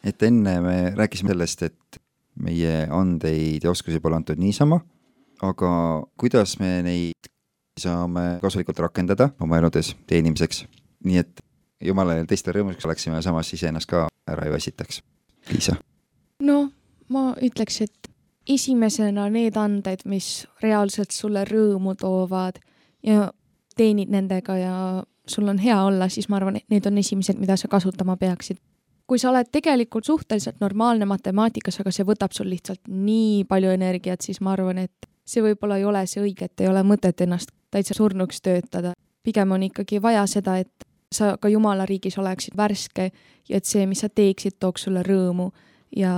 et 0.03 0.23
enne 0.23 0.61
me 0.61 0.93
rääkisime 0.95 1.29
sellest, 1.29 1.63
et 1.63 2.01
meie 2.35 2.87
andeid 2.91 3.63
ja 3.63 3.71
oskusi 3.71 3.99
pole 3.99 4.15
antud 4.15 4.37
niisama, 4.37 4.81
aga 5.41 6.03
kuidas 6.17 6.59
me 6.59 6.81
neid 6.83 7.31
saame 7.79 8.39
kasulikult 8.41 8.79
rakendada 8.79 9.29
oma 9.39 9.57
eludes 9.57 9.95
teenimiseks, 10.07 10.65
nii 11.03 11.17
et 11.17 11.41
jumala 11.81 12.13
ja 12.13 12.25
teiste 12.25 12.51
rõõmuks 12.51 12.85
oleksime, 12.85 13.21
samas 13.21 13.53
iseennast 13.53 13.89
ka 13.89 14.07
ära 14.27 14.45
ei 14.45 14.51
väsitaks. 14.51 15.01
Liisa. 15.49 15.75
no 16.39 16.71
ma 17.09 17.31
ütleks, 17.41 17.81
et 17.81 18.11
esimesena 18.49 19.29
need 19.29 19.57
anded, 19.57 20.05
mis 20.05 20.47
reaalselt 20.63 21.11
sulle 21.11 21.45
rõõmu 21.45 21.95
toovad 21.99 22.59
ja 23.05 23.29
teenid 23.77 24.11
nendega 24.13 24.57
ja 24.57 24.75
sul 25.27 25.47
on 25.47 25.61
hea 25.61 25.77
olla, 25.83 26.09
siis 26.09 26.29
ma 26.29 26.39
arvan, 26.39 26.57
et 26.59 26.67
need 26.69 26.85
on 26.85 26.97
esimesed, 26.97 27.39
mida 27.39 27.57
sa 27.57 27.67
kasutama 27.71 28.17
peaksid. 28.17 28.57
kui 29.11 29.19
sa 29.19 29.27
oled 29.27 29.49
tegelikult 29.51 30.05
suhteliselt 30.07 30.61
normaalne 30.63 31.03
matemaatikas, 31.05 31.81
aga 31.81 31.91
see 31.91 32.05
võtab 32.07 32.31
sul 32.31 32.47
lihtsalt 32.47 32.79
nii 32.87 33.43
palju 33.43 33.73
energiat, 33.73 34.21
siis 34.23 34.39
ma 34.39 34.53
arvan, 34.53 34.77
et 34.85 35.09
see 35.27 35.43
võib-olla 35.43 35.81
ei 35.81 35.83
ole 35.83 36.05
see 36.07 36.21
õige, 36.23 36.47
et 36.47 36.63
ei 36.63 36.69
ole 36.71 36.79
mõtet 36.87 37.19
ennast 37.25 37.51
täitsa 37.71 37.97
surnuks 37.97 38.39
töötada. 38.41 38.93
pigem 39.23 39.51
on 39.51 39.63
ikkagi 39.63 40.01
vaja 40.01 40.23
seda, 40.27 40.57
et 40.57 40.87
sa 41.11 41.35
ka 41.37 41.49
Jumala 41.49 41.85
riigis 41.85 42.17
oleksid 42.17 42.55
värske 42.57 43.11
ja 43.49 43.57
et 43.57 43.65
see, 43.65 43.85
mis 43.85 43.99
sa 44.03 44.09
teeksid, 44.09 44.57
tooks 44.59 44.87
sulle 44.87 45.03
rõõmu 45.03 45.51
ja 45.95 46.13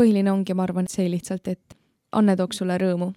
põhiline 0.00 0.32
ongi, 0.32 0.54
ma 0.56 0.64
arvan, 0.64 0.88
see 0.88 1.08
lihtsalt, 1.12 1.48
et 1.48 1.76
anne 2.16 2.36
tooks 2.36 2.62
sulle 2.62 2.78
rõõmu. 2.78 3.12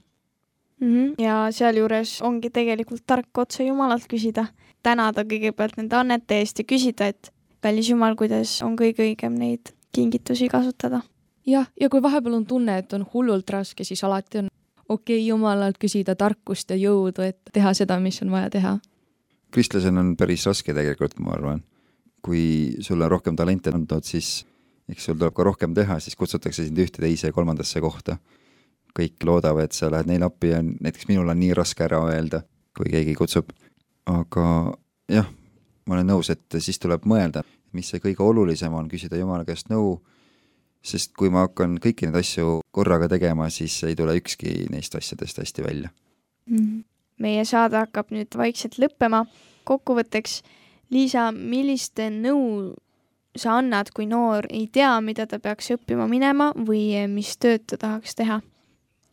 mm. 0.80 0.88
-hmm. 0.88 1.14
ja 1.24 1.48
sealjuures 1.52 2.22
ongi 2.22 2.50
tegelikult 2.50 3.04
tark 3.06 3.38
otse 3.38 3.64
Jumalalt 3.64 4.08
küsida, 4.08 4.46
tänada 4.84 5.24
kõigepealt 5.24 5.78
nende 5.78 5.96
annete 5.96 6.40
eest 6.40 6.60
ja 6.60 6.66
küsida, 6.66 7.08
et 7.08 7.32
kallis 7.62 7.90
Jumal, 7.90 8.16
kuidas 8.16 8.62
on 8.62 8.76
kõige 8.76 9.04
õigem 9.08 9.40
neid 9.40 9.74
kingitusi 9.92 10.48
kasutada. 10.48 11.02
jah, 11.46 11.68
ja 11.80 11.90
kui 11.90 12.02
vahepeal 12.02 12.34
on 12.34 12.46
tunne, 12.46 12.78
et 12.78 12.94
on 12.94 13.06
hullult 13.14 13.50
raske, 13.50 13.84
siis 13.84 14.04
alati 14.04 14.38
on 14.38 14.48
okei 14.90 15.18
okay, 15.18 15.28
Jumalalt 15.28 15.78
küsida 15.78 16.16
tarkust 16.16 16.70
ja 16.70 16.76
jõudu, 16.76 17.22
et 17.22 17.40
teha 17.54 17.74
seda, 17.74 18.00
mis 18.00 18.22
on 18.22 18.32
vaja 18.32 18.50
teha. 18.50 18.78
Kristlasena 19.54 20.02
on 20.02 20.16
päris 20.20 20.46
raske 20.50 20.74
tegelikult, 20.76 21.20
ma 21.20 21.38
arvan. 21.38 21.64
kui 22.24 22.76
sul 22.80 23.02
on 23.04 23.12
rohkem 23.12 23.36
talente 23.36 23.72
antud, 23.76 24.06
siis 24.08 24.46
eks 24.88 25.10
sul 25.10 25.18
tuleb 25.18 25.34
ka 25.36 25.44
rohkem 25.44 25.74
teha, 25.76 25.98
siis 26.00 26.16
kutsutakse 26.16 26.64
sind 26.64 26.80
ühte, 26.80 27.02
teise 27.04 27.30
ja 27.30 27.36
kolmandasse 27.36 27.82
kohta. 27.82 28.18
kõik 28.94 29.26
loodavad, 29.26 29.66
et 29.66 29.74
sa 29.74 29.90
lähed 29.90 30.06
neile 30.06 30.28
appi 30.28 30.52
ja 30.52 30.60
näiteks 30.62 31.08
minul 31.10 31.32
on 31.34 31.40
nii 31.40 31.54
raske 31.58 31.82
ära 31.84 31.98
öelda, 32.12 32.44
kui 32.78 32.92
keegi 32.94 33.16
kutsub. 33.18 33.52
aga 34.06 34.46
jah, 35.10 35.30
ma 35.88 35.96
olen 35.96 36.08
nõus, 36.14 36.30
et 36.30 36.60
siis 36.60 36.80
tuleb 36.80 37.06
mõelda, 37.10 37.44
mis 37.74 37.90
see 37.90 38.00
kõige 38.00 38.24
olulisem 38.24 38.74
on, 38.74 38.90
küsida 38.90 39.18
Jumala 39.18 39.46
käest 39.46 39.70
nõu, 39.70 39.98
sest 40.84 41.14
kui 41.18 41.32
ma 41.34 41.48
hakkan 41.48 41.80
kõiki 41.82 42.08
neid 42.08 42.20
asju 42.20 42.60
korraga 42.72 43.08
tegema, 43.10 43.50
siis 43.50 43.76
ei 43.88 43.96
tule 43.96 44.16
ükski 44.20 44.68
neist 44.72 44.96
asjadest 44.96 45.40
hästi 45.40 45.64
välja 45.64 45.90
mm. 46.46 46.58
-hmm. 46.58 46.84
Meie 47.18 47.46
saade 47.46 47.78
hakkab 47.78 48.12
nüüd 48.12 48.38
vaikselt 48.38 48.80
lõppema. 48.80 49.26
kokkuvõtteks, 49.64 50.42
Liisa, 50.90 51.32
millist 51.32 51.98
nõu 51.98 52.74
sa 53.36 53.58
annad, 53.58 53.90
kui 53.96 54.06
noor 54.06 54.46
ei 54.50 54.68
tea, 54.68 54.94
mida 55.02 55.26
ta 55.26 55.40
peaks 55.40 55.72
õppima 55.74 56.06
minema 56.10 56.52
või 56.54 57.08
mis 57.10 57.38
tööd 57.38 57.66
ta 57.68 57.78
tahaks 57.78 58.16
teha? 58.16 58.42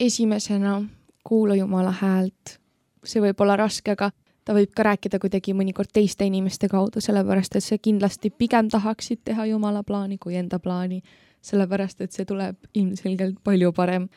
esimesena 0.01 0.81
kuula 1.25 1.55
Jumala 1.55 1.93
häält. 1.93 2.59
see 3.05 3.21
võib 3.21 3.41
olla 3.41 3.57
raske, 3.57 3.93
aga 3.93 4.11
ta 4.45 4.55
võib 4.57 4.73
ka 4.77 4.85
rääkida 4.85 5.19
kuidagi 5.21 5.55
mõnikord 5.57 5.93
teiste 5.93 6.25
inimeste 6.25 6.69
kaudu, 6.69 7.01
sellepärast 7.01 7.57
et 7.57 7.65
sa 7.65 7.79
kindlasti 7.79 8.31
pigem 8.31 8.69
tahaksid 8.69 9.23
teha 9.25 9.47
Jumala 9.47 9.83
plaani 9.83 10.19
kui 10.19 10.37
enda 10.37 10.59
plaani, 10.59 11.03
sellepärast 11.41 12.01
et 12.01 12.13
see 12.13 12.25
tuleb 12.25 12.57
ilmselgelt 12.75 13.41
palju 13.45 13.73
parem. 13.73 14.09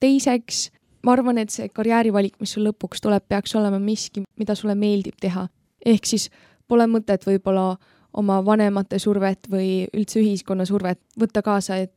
teiseks, 0.00 0.70
ma 1.02 1.12
arvan, 1.12 1.38
et 1.38 1.50
see 1.50 1.68
karjäärivalik, 1.68 2.36
mis 2.40 2.52
sul 2.56 2.66
lõpuks 2.68 3.02
tuleb, 3.02 3.24
peaks 3.28 3.54
olema 3.56 3.78
miski, 3.82 4.24
mida 4.38 4.54
sulle 4.54 4.74
meeldib 4.74 5.16
teha. 5.20 5.48
ehk 5.86 6.06
siis 6.06 6.28
pole 6.68 6.86
mõtet 6.86 7.24
võib-olla 7.26 7.76
oma 8.12 8.40
vanemate 8.44 8.98
survet 8.98 9.48
või 9.50 9.86
üldse 9.96 10.20
ühiskonna 10.20 10.66
survet 10.66 11.00
võtta 11.18 11.42
kaasa, 11.42 11.76
et 11.76 11.94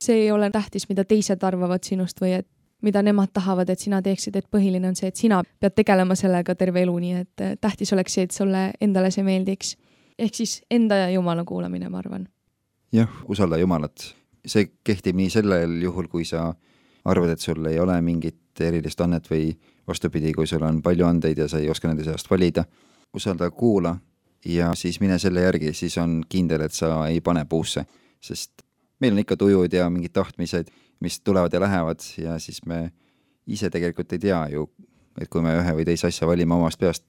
see 0.00 0.26
ei 0.26 0.30
ole 0.30 0.50
tähtis, 0.50 0.88
mida 0.88 1.04
teised 1.04 1.42
arvavad 1.42 1.84
sinust 1.84 2.20
või 2.20 2.38
et 2.38 2.48
mida 2.84 3.00
nemad 3.02 3.32
tahavad, 3.32 3.70
et 3.72 3.80
sina 3.80 4.02
teeksid, 4.04 4.36
et 4.36 4.46
põhiline 4.52 4.90
on 4.90 4.96
see, 4.98 5.08
et 5.08 5.16
sina 5.16 5.40
pead 5.60 5.74
tegelema 5.78 6.16
sellega 6.18 6.54
terve 6.58 6.82
elu, 6.84 6.96
nii 7.00 7.14
et 7.22 7.44
tähtis 7.60 7.92
oleks 7.96 8.16
see, 8.16 8.26
et 8.28 8.36
sulle 8.36 8.66
endale 8.84 9.10
see 9.14 9.24
meeldiks. 9.24 9.76
ehk 10.18 10.34
siis 10.34 10.60
enda 10.70 10.96
ja 10.96 11.08
Jumala 11.10 11.44
kuulamine, 11.44 11.88
ma 11.88 11.98
arvan. 11.98 12.28
jah, 12.92 13.08
usalda 13.28 13.58
Jumalat. 13.58 14.14
see 14.46 14.68
kehtib 14.84 15.16
nii 15.16 15.30
sellel 15.30 15.80
juhul, 15.82 16.08
kui 16.08 16.24
sa 16.24 16.52
arvad, 17.04 17.30
et 17.30 17.40
sul 17.40 17.64
ei 17.66 17.80
ole 17.80 18.00
mingit 18.02 18.36
erilist 18.60 19.00
annet 19.00 19.30
või 19.30 19.52
vastupidi, 19.88 20.32
kui 20.32 20.46
sul 20.46 20.62
on 20.62 20.82
palju 20.82 21.06
andeid 21.06 21.38
ja 21.38 21.48
sa 21.48 21.58
ei 21.58 21.70
oska 21.70 21.88
nende 21.88 22.04
seast 22.04 22.30
valida. 22.30 22.64
usalda, 23.14 23.50
kuula 23.50 23.96
ja 24.44 24.74
siis 24.74 25.00
mine 25.00 25.18
selle 25.18 25.40
järgi, 25.40 25.72
siis 25.72 25.98
on 25.98 26.22
kindel, 26.28 26.60
et 26.60 26.72
sa 26.72 27.06
ei 27.06 27.20
pane 27.20 27.44
puusse, 27.44 27.84
sest 28.20 28.64
meil 29.00 29.12
on 29.12 29.18
ikka 29.22 29.36
tujud 29.36 29.72
ja 29.72 29.88
mingid 29.90 30.12
tahtmised, 30.12 30.70
mis 31.00 31.20
tulevad 31.20 31.52
ja 31.52 31.60
lähevad 31.60 32.00
ja 32.18 32.38
siis 32.38 32.64
me 32.66 32.90
ise 33.46 33.70
tegelikult 33.70 34.12
ei 34.12 34.18
tea 34.18 34.40
ju, 34.52 34.68
et 35.20 35.28
kui 35.28 35.42
me 35.42 35.54
ühe 35.60 35.76
või 35.78 35.84
teise 35.84 36.08
asja 36.08 36.28
valime 36.28 36.54
omast 36.54 36.80
peast 36.80 37.04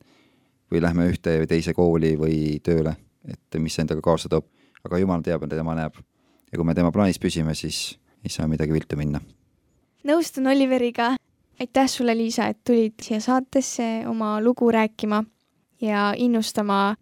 või 0.71 0.81
lähme 0.81 1.07
ühte 1.11 1.37
või 1.41 1.49
teise 1.49 1.73
kooli 1.73 2.15
või 2.19 2.37
tööle, 2.63 2.95
et 3.27 3.59
mis 3.59 3.75
see 3.75 3.85
endaga 3.85 4.01
kaasa 4.01 4.29
toob. 4.29 4.47
aga 4.85 4.97
jumal 5.01 5.21
teab 5.25 5.41
ja 5.41 5.47
tema 5.47 5.75
näeb. 5.75 5.95
ja 6.51 6.57
kui 6.57 6.65
me 6.65 6.73
tema 6.75 6.91
plaanis 6.91 7.19
püsime, 7.19 7.55
siis 7.55 7.97
ei 8.23 8.29
saa 8.29 8.47
midagi 8.47 8.73
viltu 8.73 8.95
minna. 8.95 9.21
nõustun 10.03 10.47
Oliveriga. 10.47 11.15
Aitäh 11.59 11.87
sulle, 11.87 12.17
Liisa, 12.17 12.47
et 12.47 12.59
tulid 12.63 12.93
siia 13.01 13.19
saatesse 13.19 14.03
oma 14.07 14.41
lugu 14.41 14.71
rääkima 14.71 15.23
ja 15.81 16.13
innustama 16.17 16.95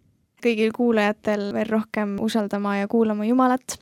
kõigil 0.44 0.72
kuulajatel 0.76 1.52
veel 1.54 1.70
rohkem 1.70 2.16
usaldama 2.20 2.76
ja 2.76 2.88
kuulama 2.88 3.24
Jumalat. 3.24 3.78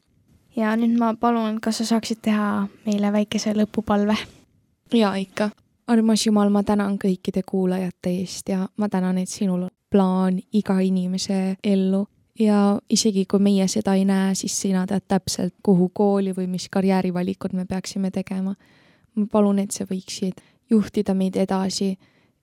ja 0.57 0.77
nüüd 0.77 0.99
ma 0.99 1.15
palun, 1.21 1.61
kas 1.61 1.79
sa 1.79 1.85
saaksid 1.85 2.23
teha 2.23 2.69
meile 2.87 3.13
väikese 3.13 3.55
lõpupalve? 3.57 4.17
ja 4.95 5.15
ikka. 5.15 5.51
armas 5.87 6.27
Jumal, 6.27 6.51
ma 6.51 6.63
tänan 6.63 6.99
kõikide 6.99 7.43
kuulajate 7.47 8.11
eest 8.11 8.49
ja 8.49 8.69
ma 8.77 8.89
tänan, 8.89 9.19
et 9.19 9.29
sinul 9.29 9.63
on 9.63 9.71
plaan 9.91 10.41
iga 10.53 10.79
inimese 10.81 11.57
ellu 11.65 12.07
ja 12.39 12.79
isegi 12.91 13.27
kui 13.27 13.41
meie 13.41 13.69
seda 13.69 13.95
ei 13.95 14.05
näe, 14.05 14.35
siis 14.35 14.61
sina 14.61 14.87
tead 14.87 15.05
täpselt, 15.09 15.55
kuhu 15.63 15.91
kooli 15.95 16.33
või 16.37 16.47
mis 16.47 16.69
karjäärivalikud 16.69 17.53
me 17.53 17.65
peaksime 17.65 18.11
tegema. 18.11 18.55
ma 19.15 19.27
palun, 19.33 19.59
et 19.59 19.71
sa 19.71 19.85
võiksid 19.85 20.41
juhtida 20.71 21.15
meid 21.15 21.37
edasi 21.37 21.97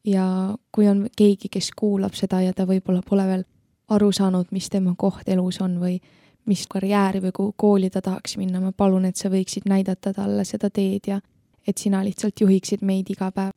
ja 0.06 0.56
kui 0.72 0.88
on 0.88 1.08
keegi, 1.18 1.50
kes 1.52 1.72
kuulab 1.76 2.14
seda 2.14 2.42
ja 2.42 2.54
ta 2.54 2.66
võib-olla 2.66 3.02
pole 3.06 3.26
veel 3.28 3.44
aru 3.90 4.12
saanud, 4.12 4.52
mis 4.52 4.70
tema 4.70 4.94
koht 4.98 5.30
elus 5.30 5.62
on 5.62 5.80
või 5.82 6.00
mis 6.46 6.66
karjääri 6.70 7.22
või 7.22 7.34
kuhu 7.36 7.54
kooli 7.58 7.90
ta 7.90 8.02
tahaks 8.02 8.38
minna, 8.38 8.62
ma 8.62 8.72
palun, 8.72 9.06
et 9.06 9.18
sa 9.18 9.30
võiksid 9.30 9.68
näidata 9.70 10.14
talle 10.14 10.46
seda 10.46 10.70
teed 10.70 11.12
ja 11.12 11.20
et 11.68 11.78
sina 11.78 12.02
lihtsalt 12.06 12.42
juhiksid 12.42 12.82
meid 12.86 13.10
iga 13.10 13.32
päev. 13.32 13.52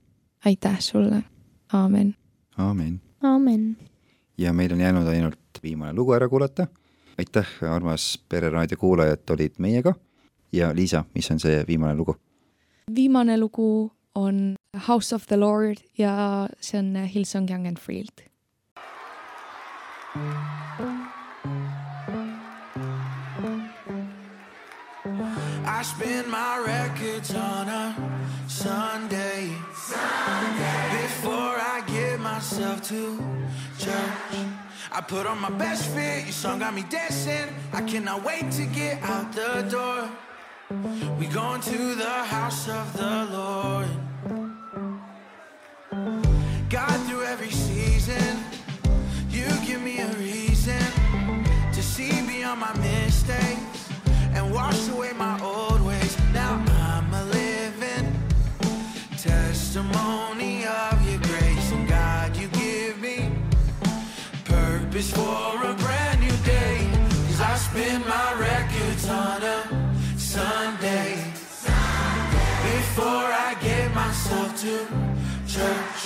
aitäh 0.44 0.80
sulle, 0.80 1.22
aamen. 1.72 2.14
aamen. 2.58 3.00
aamen. 3.22 3.76
ja 4.38 4.52
meil 4.52 4.72
on 4.72 4.80
jäänud 4.80 5.06
ainult 5.06 5.62
viimane 5.62 5.92
lugu 5.92 6.12
ära 6.12 6.28
kuulata. 6.28 6.66
aitäh, 7.18 7.48
armas 7.70 8.24
Pereraadio 8.28 8.76
kuulajad, 8.76 9.30
olid 9.30 9.54
meiega. 9.58 9.94
ja 10.52 10.74
Liisa, 10.74 11.04
mis 11.14 11.30
on 11.30 11.40
see 11.40 11.64
viimane 11.68 11.96
lugu? 11.96 12.16
viimane 12.94 13.38
lugu 13.38 13.92
on 14.14 14.56
House 14.74 15.12
of 15.12 15.26
the 15.26 15.36
Lord 15.36 15.82
ja 15.94 16.48
see 16.60 16.78
on 16.78 16.96
eh, 16.96 17.08
Hillsong 17.08 17.48
Young 17.48 17.66
and 17.66 17.78
Freeld 17.78 18.22
I 25.64 25.82
spin 25.84 26.30
my 26.30 26.62
records 26.64 27.34
on 27.34 27.68
a 27.68 27.94
Sunday. 28.46 29.50
Sunday. 29.74 31.02
Before 31.02 31.56
I 31.58 31.82
get 31.86 32.20
myself 32.20 32.82
to 32.88 33.18
church. 33.78 34.22
I 34.92 35.00
put 35.00 35.26
on 35.26 35.40
my 35.40 35.50
best 35.50 35.88
fit, 35.88 36.24
your 36.24 36.32
song 36.32 36.58
got 36.58 36.74
me 36.74 36.84
dancing. 36.90 37.48
I 37.72 37.80
cannot 37.82 38.22
wait 38.22 38.50
to 38.52 38.66
get 38.66 39.02
out 39.02 39.32
the 39.32 39.66
door. 39.70 40.10
We 41.18 41.26
going 41.26 41.60
to 41.60 41.94
the 41.94 42.08
house 42.08 42.66
of 42.68 42.92
the 42.94 43.28
Lord. 43.30 43.88
God, 46.70 47.06
through 47.06 47.24
every 47.24 47.50
season, 47.50 48.38
you 49.28 49.44
give 49.66 49.82
me 49.82 50.00
a 50.00 50.08
reason 50.14 50.82
to 51.74 51.82
see 51.82 52.10
beyond 52.26 52.60
my 52.60 52.72
mistakes 52.78 53.90
and 54.34 54.50
wash 54.50 54.88
away 54.88 55.12
my 55.12 55.38
old 55.42 55.82
ways. 55.82 56.16
Now 56.32 56.64
I'm 56.66 57.12
a 57.12 57.24
living 57.24 58.06
testimony 59.18 60.64
of 60.64 61.06
your 61.06 61.20
grace, 61.20 61.72
and 61.72 61.86
God, 61.86 62.34
you 62.34 62.48
give 62.48 62.98
me 62.98 63.30
purpose 64.44 65.10
for 65.10 65.66
a 65.66 65.74
brand 65.74 66.20
new 66.20 66.36
day. 66.44 66.88
Cause 67.28 67.40
I 67.42 67.56
spend 67.56 68.06
my 68.06 68.32
records 68.40 69.08
on 69.10 69.42
a 69.42 69.81
Sunday 70.32 71.16
before 72.64 73.28
I 73.46 73.54
get 73.60 73.94
myself 73.94 74.58
to 74.62 74.78
church 75.46 76.00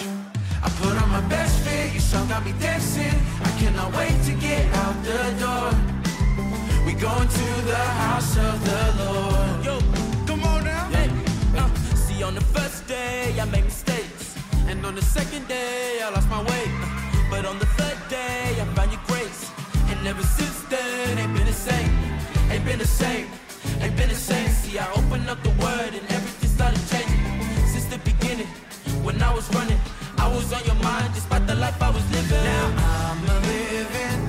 I 0.65 0.69
put 0.81 1.01
on 1.01 1.09
my 1.11 1.21
best 1.29 1.61
fit 1.61 1.93
your 1.93 2.01
song 2.01 2.27
got 2.27 2.45
me 2.45 2.53
dancing 2.59 3.15
I 3.45 3.51
cannot 3.61 3.95
wait 3.95 4.21
to 4.25 4.33
get 4.33 4.67
out 4.83 4.97
the 5.05 5.23
door 5.39 5.71
we 6.85 6.95
going 6.95 7.29
to 7.29 7.49
the 7.71 7.85
house 8.03 8.37
of 8.37 8.57
the 8.69 8.83
Lord 9.05 9.65
Yo, 9.65 9.79
come 10.27 10.43
on 10.43 10.65
now. 10.65 10.91
Hey, 10.91 11.09
uh, 11.57 11.73
see, 11.95 12.25
on 12.25 12.35
the 12.35 12.47
first 12.57 12.89
day 12.89 13.33
I 13.41 13.45
made 13.45 13.65
mistakes, 13.65 14.35
and 14.67 14.85
on 14.85 14.97
the 14.97 15.03
second 15.03 15.47
day 15.47 16.01
I 16.03 16.11
lost 16.11 16.29
my 16.29 16.43
way. 16.43 16.65
But 17.31 17.45
on 17.45 17.61
the 17.61 17.67
third 17.79 17.99
day 18.09 18.59
I 18.61 18.65
found 18.75 18.91
your 18.91 19.03
grace, 19.07 19.53
and 19.87 20.05
ever 20.05 20.25
since 20.25 20.63
then 20.63 21.17
ain't 21.17 21.33
been 21.33 21.47
the 21.47 21.53
same. 21.53 21.93
Ain't 22.51 22.65
been 22.65 22.81
the 22.81 22.87
same. 22.87 23.29
Ain't 23.83 23.97
been 23.97 24.09
the 24.09 24.15
same. 24.15 24.49
See, 24.49 24.79
I 24.79 24.87
opened 24.93 25.29
up 25.29 25.43
the 25.43 25.55
word 25.65 25.93
and 25.99 26.07
everything 26.17 26.51
started 26.51 26.81
changing 26.91 27.23
since 27.73 27.87
the 27.87 27.99
beginning. 27.99 28.49
When 29.07 29.23
I 29.23 29.33
was 29.35 29.47
running, 29.55 29.81
I 30.19 30.29
was 30.29 30.53
on 30.53 30.65
your 30.65 30.81
mind 30.83 31.15
despite 31.15 31.47
the 31.47 31.55
life 31.55 31.81
I 31.83 31.91
was 31.91 32.05
living. 32.11 32.45
Now 32.45 32.67
I'm 32.95 33.21
a 33.37 33.39
living 33.55 34.21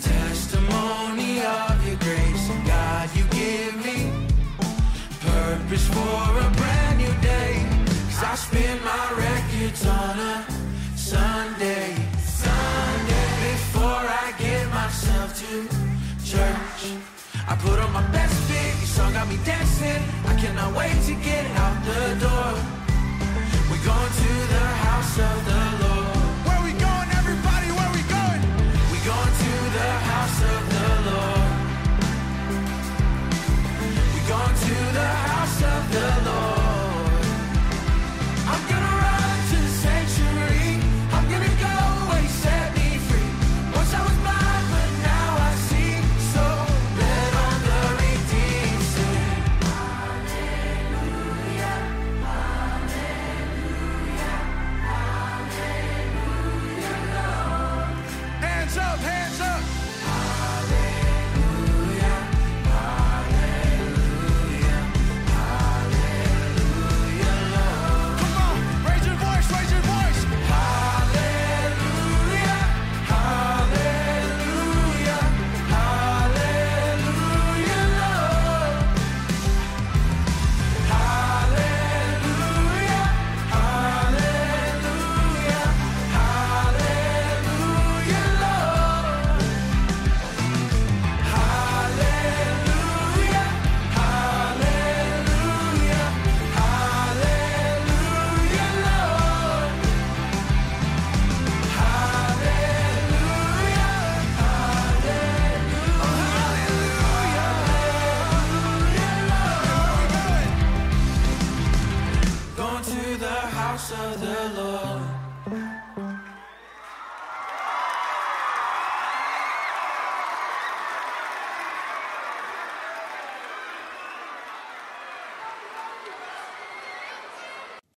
testimony 0.00 1.42
of 1.42 1.86
your 1.86 1.96
grace 1.96 2.42
God 2.66 3.08
you 3.16 3.24
give 3.24 3.74
me 3.84 3.98
purpose 5.20 5.86
for 5.88 6.24
a 6.46 6.50
brand 6.60 6.98
new 6.98 7.14
day 7.20 7.54
cause 8.08 8.22
I 8.22 8.34
spin 8.34 8.76
my 8.84 9.04
records 9.26 9.86
on 9.86 10.18
a 10.18 10.46
Sunday 10.96 11.94
Sunday 12.18 13.28
before 13.50 14.04
I 14.24 14.34
get 14.38 14.68
myself 14.70 15.28
to 15.42 15.68
church 16.24 16.80
I 17.52 17.56
put 17.56 17.78
on 17.78 17.92
my 17.92 18.00
best 18.12 18.32
fit 18.48 18.72
your 18.80 18.86
song 18.86 19.12
got 19.12 19.28
me 19.28 19.36
dancing. 19.44 20.02
I 20.24 20.34
cannot 20.40 20.74
wait 20.74 20.96
to 21.04 21.12
get 21.20 21.44
out 21.60 21.76
the 21.84 22.00
door. 22.24 22.48
We're 23.68 23.84
going 23.84 24.12
to 24.22 24.32
the 24.54 24.66
house 24.88 25.18
of 25.18 25.36
the 25.44 25.84
Lord 25.84 26.01